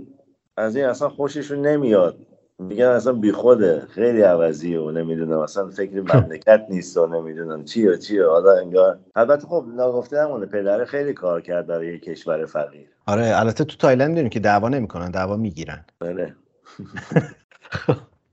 [0.58, 2.18] از این اصلا خوششون نمیاد.
[2.60, 5.40] میگن اصلا بیخوده خیلی عوضی و نمی‌دونم.
[5.40, 9.00] اصلا فکر مملکت نیست و نمی‌دونم چیه چیه حالا انگار.
[9.16, 12.88] البته خب ناگفته همونه پدره خیلی کار کرد برای کشور فقیر.
[13.06, 15.86] آره البته تو تایلند داریم که دعوا نمی‌کنن دعوا می‌گیرن.
[16.00, 16.36] بله.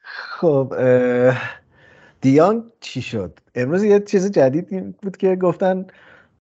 [0.41, 0.74] خب
[2.20, 5.87] دیان چی شد؟ امروز یه چیز جدید بود که گفتن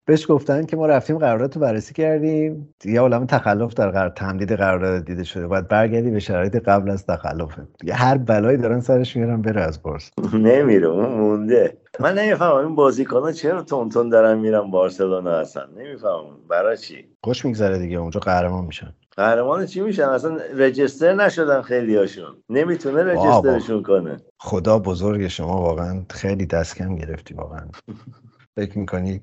[0.07, 2.75] بهش گفتن که ما رفتیم قرارداد رو بررسی کردیم.
[2.85, 5.47] یه عالم تخلف در قرار تمدید قرارداد دیده شده.
[5.47, 7.59] باید برگردی به شرایط قبل از تخلف.
[7.83, 11.77] یه هر بلایی دارن سرش میارن بره از بارس نمیره اون مونده.
[11.99, 15.65] من نمی‌فهمم این بازیکن‌ها چرا تون تون دارن میرن بارسلونا هستن.
[15.77, 16.37] نمی‌فهمم.
[16.49, 17.97] برای چی؟ خوش میگذره دیگه.
[17.97, 18.93] اونجا قهرمان میشن.
[19.17, 24.17] قهرمان چی میشن؟ اصلا رجیستر نشدن خیلی هاشون نمی‌تونه رجیسترشون کنه.
[24.39, 25.61] خدا بزرگ شما.
[25.61, 27.65] واقعا خیلی دست کم گرفتی واقعا.
[28.57, 29.21] فکر می‌کنی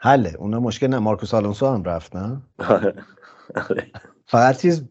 [0.01, 0.99] حله اونا مشکل نه.
[0.99, 2.43] مارکوس آلونسو هم رفت نه؟
[4.26, 4.84] فقط چیز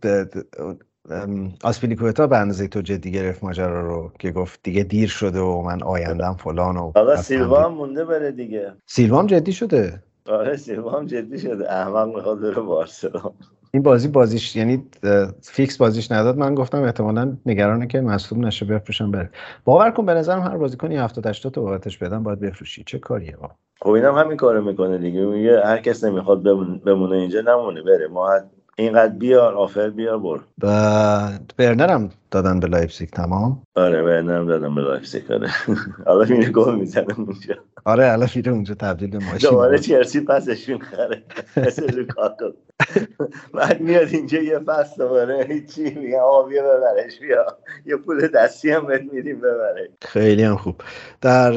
[1.63, 5.83] آسپیلیکوتا به اندازه تو جدی گرفت ماجرا رو که گفت دیگه دیر شده و من
[5.83, 8.73] آیندم فلان و حالا سیلوا هم مونده بره دیگه.
[8.85, 11.73] سیلوا هم جدی شده؟ آره سیلوا هم جدی شده.
[11.73, 13.33] احمق می‌خواد بره بارسلون
[13.71, 14.83] این بازی بازیش یعنی
[15.41, 16.37] فیکس بازیش نداد.
[16.37, 19.29] من گفتم احتمالا نگرانه که مصدوم نشه بفروشم بره.
[19.65, 22.83] باور کن به نظرم هر بازیکنی 70 80 تا بابتش بدم باید بفروشی.
[22.83, 23.51] چه کاریه با
[23.81, 25.25] خب اینم همین کارو می‌کنه دیگه.
[25.25, 26.43] میگه هر کس نمی‌خواد
[26.83, 28.07] بمونه اینجا نمونه بره.
[28.07, 28.39] ما
[28.79, 34.81] اینقدر بیار offer بیار بر و ورنرم دادن به لایپزیگ تمام؟ آره ورنرم دادن به
[34.81, 35.49] لایپزیگ آره.
[36.05, 37.55] حالا میره گل می‌زنه اونجا.
[37.85, 41.23] آره الان میره اونجا تبدیل به ماشین دوباره چلسی پسش می‌خره
[41.57, 42.51] مثل لوکاکو.
[43.53, 47.45] بعد میاد اینجا یه پس دوباره هیچی میگه آقا بیا ببرش بیا.
[47.85, 50.75] یه پول دستی هم بهت میدیم ببره خیلی هم خوب.
[51.21, 51.53] در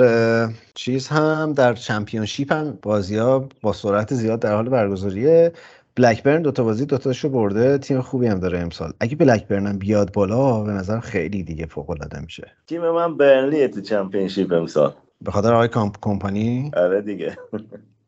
[0.75, 5.53] چیز هم در چمپیونشیپ هم بازی ها با سرعت زیاد در حال برگزاریه.
[5.97, 8.93] بلکبرن دوتا بازی دوتاشو برده تیم خوبی هم داره امسال.
[9.01, 12.53] اگه بلکبرن هم بیاد بالا به نظر خیلی دیگه فوق العاده میشه.
[12.67, 14.93] تیم من برنلیه تو چمپیونشیپ امسال.
[15.21, 15.69] به خاطر آقای
[16.01, 17.37] کمپانی؟ آره دیگه.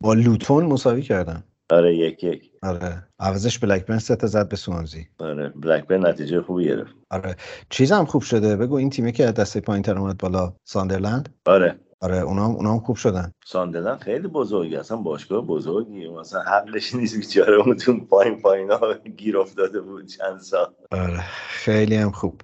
[0.00, 1.44] با لوتون مساوی کردن.
[1.70, 2.50] آره یک یک.
[2.62, 3.02] آره.
[3.20, 5.06] عوضش بلکبرن سه تا زد به سوانزی.
[5.18, 6.94] آره بلکبرن نتیجه خوبی گرفت.
[7.10, 7.36] آره.
[7.70, 8.56] چیز هم خوب شده.
[8.56, 11.28] بگو این تیمی که دسته پایین تر اومد بالا ساندرلند.
[11.46, 11.76] آره.
[12.02, 13.32] آره اونا هم, اونا هم خوب شدن.
[13.44, 16.08] ساندرلند خیلی بزرگی اصلا باشگاه بزرگی.
[16.08, 20.66] مثلا حقش نیست بیچاره اون پایین پایین ها گیر افتاده بود چند سال.
[20.90, 22.40] آره خیلی هم خوب.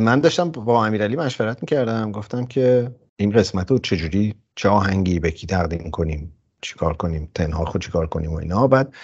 [0.00, 2.12] من داشتم با امیرعلی مشورت می‌کردم.
[2.12, 7.64] گفتم که این قسمت رو چجوری چه آهنگی به کی تقدیم کنیم چیکار کنیم تنها
[7.64, 8.66] خود چیکار کنیم و اینا.
[8.66, 8.94] بعد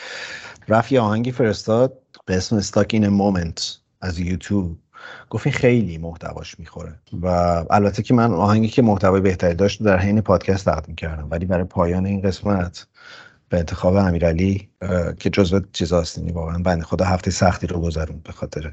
[0.68, 4.78] رفت یه آهنگی فرستاد به اسم استاک این مومنت از یوتیوب.
[5.30, 6.94] گفت این خیلی محتواش می‌خوره.
[7.22, 7.26] و
[7.70, 11.64] البته که من آهنگی که محتوای بهتری داشت در حین پادکست تقدیم کردم ولی برای
[11.64, 12.86] پایان این قسمت
[13.48, 14.68] به انتخاب امیرعلی
[15.18, 18.72] که جزو چیزاست واقعا بنده خدا هفته سختی رو گذروند به خاطر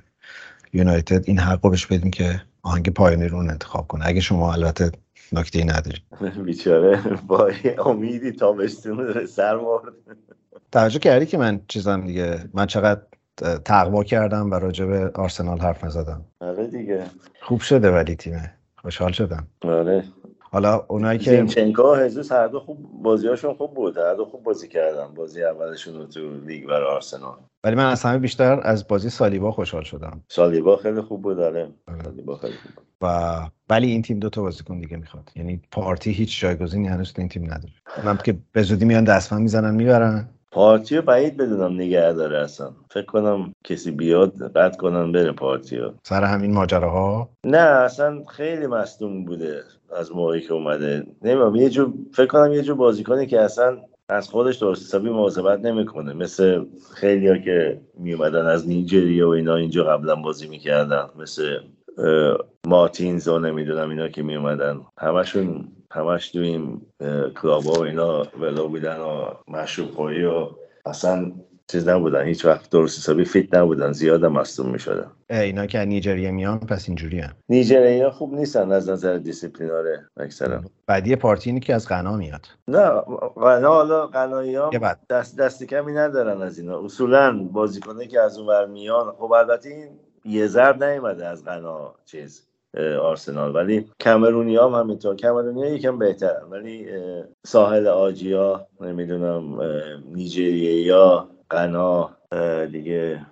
[0.74, 4.08] یونایتد این حق بهش بدیم که آهنگ پایانی رو انتخاب کنه.
[4.08, 4.92] اگه شما البته
[5.32, 6.02] نکته ای ندارید.
[6.46, 7.02] بیچاره.
[7.28, 7.52] با
[7.86, 9.94] امیدی تابستون سر مورد
[10.72, 12.50] توجه کردی که من چیزم دیگه.
[12.54, 13.02] من چقدر
[13.66, 16.26] تقوا کردم و راجع به آرسنال حرف نزدم.
[16.40, 17.04] آره دیگه.
[17.42, 19.48] خوب شده ولی تیمه خوشحال شدم.
[19.62, 20.04] آره.
[20.40, 23.98] حالا اونایی که زینچنکو هزوس هر دو خوب بازیاشون خوب بود.
[23.98, 25.14] هر دو خوب بازی کردن.
[25.16, 27.38] بازی اولشون رو تو لیگ برای آرسنال.
[27.64, 30.24] ولی من از همه بیشتر از بازی سالیبا خوشحال شدم.
[30.28, 31.40] سالیبا خیلی خوب بود.
[31.40, 31.68] آره.
[32.04, 32.86] سالیبا خیلی خوب بود.
[33.02, 35.32] و ولی این تیم دو تا بازیکن دیگه می‌خواد.
[35.36, 37.74] یعنی پارتی هیچ جایگزینی هنوز این تیم نداره.
[38.06, 40.30] من که به زودی میان دستمن می‌زنن می‌برن.
[40.52, 45.92] پارتیو بعید بدونم نگه داره اصلا فکر کنم کسی بیاد قطع کنن بره پارتیو.
[46.04, 49.64] سر همین ماجراها؟ نه اصلا خیلی مصدوم بوده
[49.98, 51.04] از موقعی که اومده.
[51.22, 53.78] نمی‌دونم یه جور فکر کنم یه جور بازیکنی که اصلا
[54.10, 56.14] از خودش درست حسابی مواظبت نمی‌کنه.
[56.14, 61.06] مثل خیلیا که میومدن از نیجریه و اینا اینجا قبلا بازی می‌کردن.
[61.20, 61.60] مثل
[62.68, 66.82] مارتینز و نمی‌دونم اینا که میومدن همشون همش تو این
[67.42, 70.48] کلاب و اینا ولو بودن و مشروب خوری و
[70.86, 71.32] اصلا
[71.68, 75.12] چیز نبودن هیچ وقت درست حسابی فیت نبودن زیاد مصدوم می‌شدن.
[75.30, 80.62] اینا که نیجریه میان پس اینجوری هم نیجریه خوب نیستن از نظر دیسیپلیناره اکثرا.
[80.88, 82.46] بعدی پارتی اینی که از غنا میاد.
[82.68, 82.90] نه
[83.36, 84.70] غنا حالا غنایی ها
[85.10, 86.84] دست دست کمی ندارن از اینا.
[86.84, 89.90] اصولا بازیکنه که از اون میان خب البته این
[90.26, 92.48] یه ضرب نیومده از غنا چیز.
[93.02, 93.56] آرسنال.
[93.56, 95.16] ولی کمرونی هم همینطور.
[95.16, 96.86] کمرونی ها یکم بهتر ولی
[97.46, 99.62] ساحل آجیا نمی‌دونم
[100.06, 102.10] نیجریه یا قنا
[102.72, 103.26] دیگه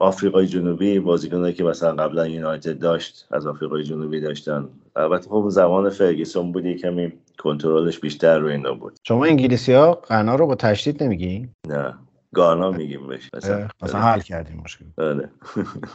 [0.00, 4.68] آفریقای جنوبی بازیکنایی که مثلا قبلا یونایتد داشت از آفریقای جنوبی داشتن.
[4.96, 8.98] البته خب زمان فرگسون بود کمی کنترلش بیشتر رو اینا بود.
[9.04, 11.94] شما انگلیسی ها قنا رو با تشدید نمیگی؟ نه.
[12.34, 13.30] گانا میگیم بهش.
[13.34, 14.84] مثلا مثلا حل کردیم مشکل.
[14.98, 15.30] آره.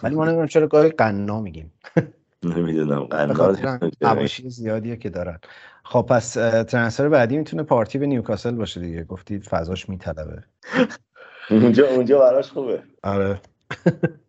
[0.03, 1.73] ولی ما نمی‌دونم چرا گاهی قنا میگیم.
[2.45, 3.55] نمی‌دونم قنا
[4.03, 5.39] حواشی زیادیه که دارن.
[5.83, 6.33] خب پس
[6.67, 9.03] ترنسفر بعدی می‌تونه پارتی به نیوکاسل باشه دیگه.
[9.03, 10.43] گفتی فضاش میطلبه.
[11.49, 12.83] اونجا اونجا براش خوبه.
[13.03, 13.41] آره.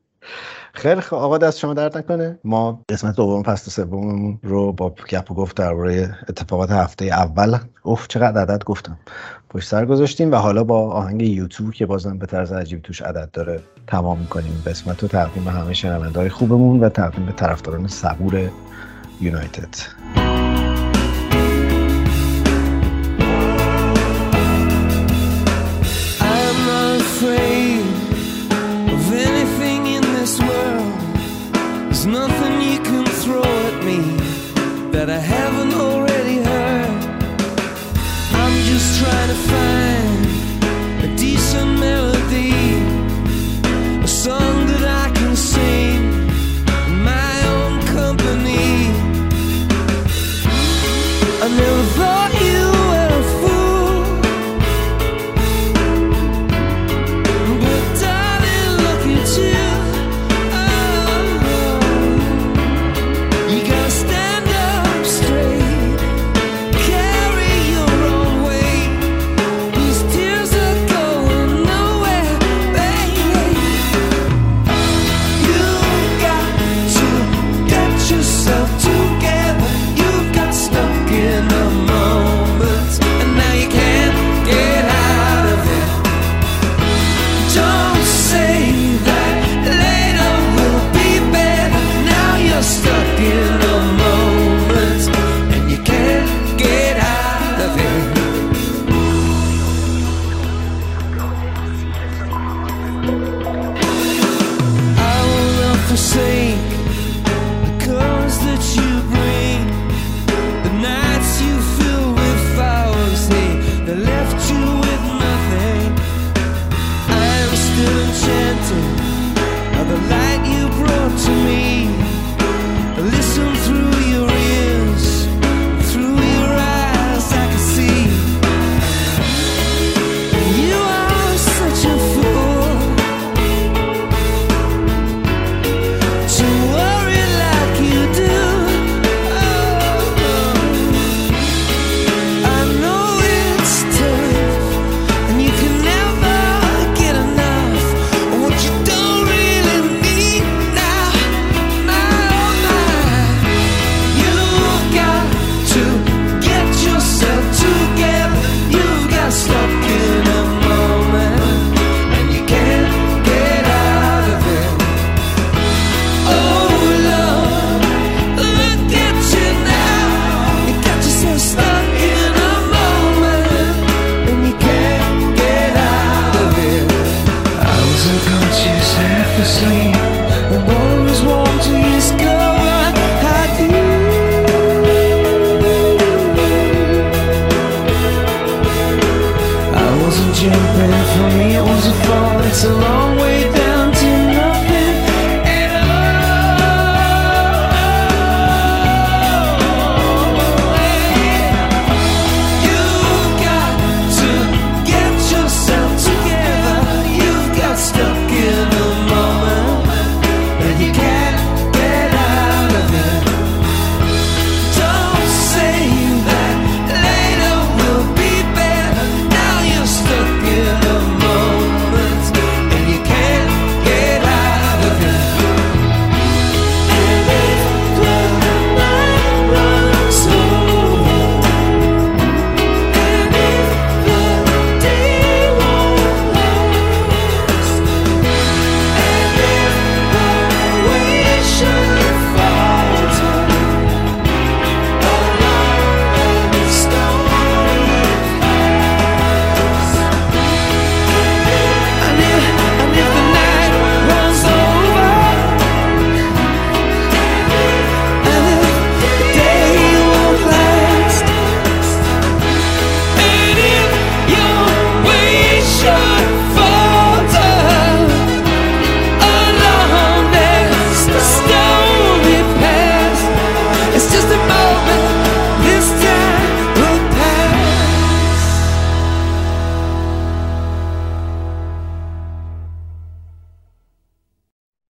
[0.72, 2.38] خیلی خب آقا دست شما درد نکنه.
[2.44, 7.58] ما قسمت دوم پست سوممون رو با گپ و گفت درباره اتفاقات هفته اول.
[7.82, 8.98] اوف چقدر عدد گفتم.
[9.50, 13.30] پشت سر گذاشتیم و حالا با آهنگ یوتیوب که بازم به طرز عجیب توش عدد
[13.32, 14.62] داره تمام می‌کنیم.
[14.66, 18.50] قسمت رو تقدیم به همه شنونده خوبمون و تقدیم به طرفداران صبور
[19.20, 19.74] یونایتد.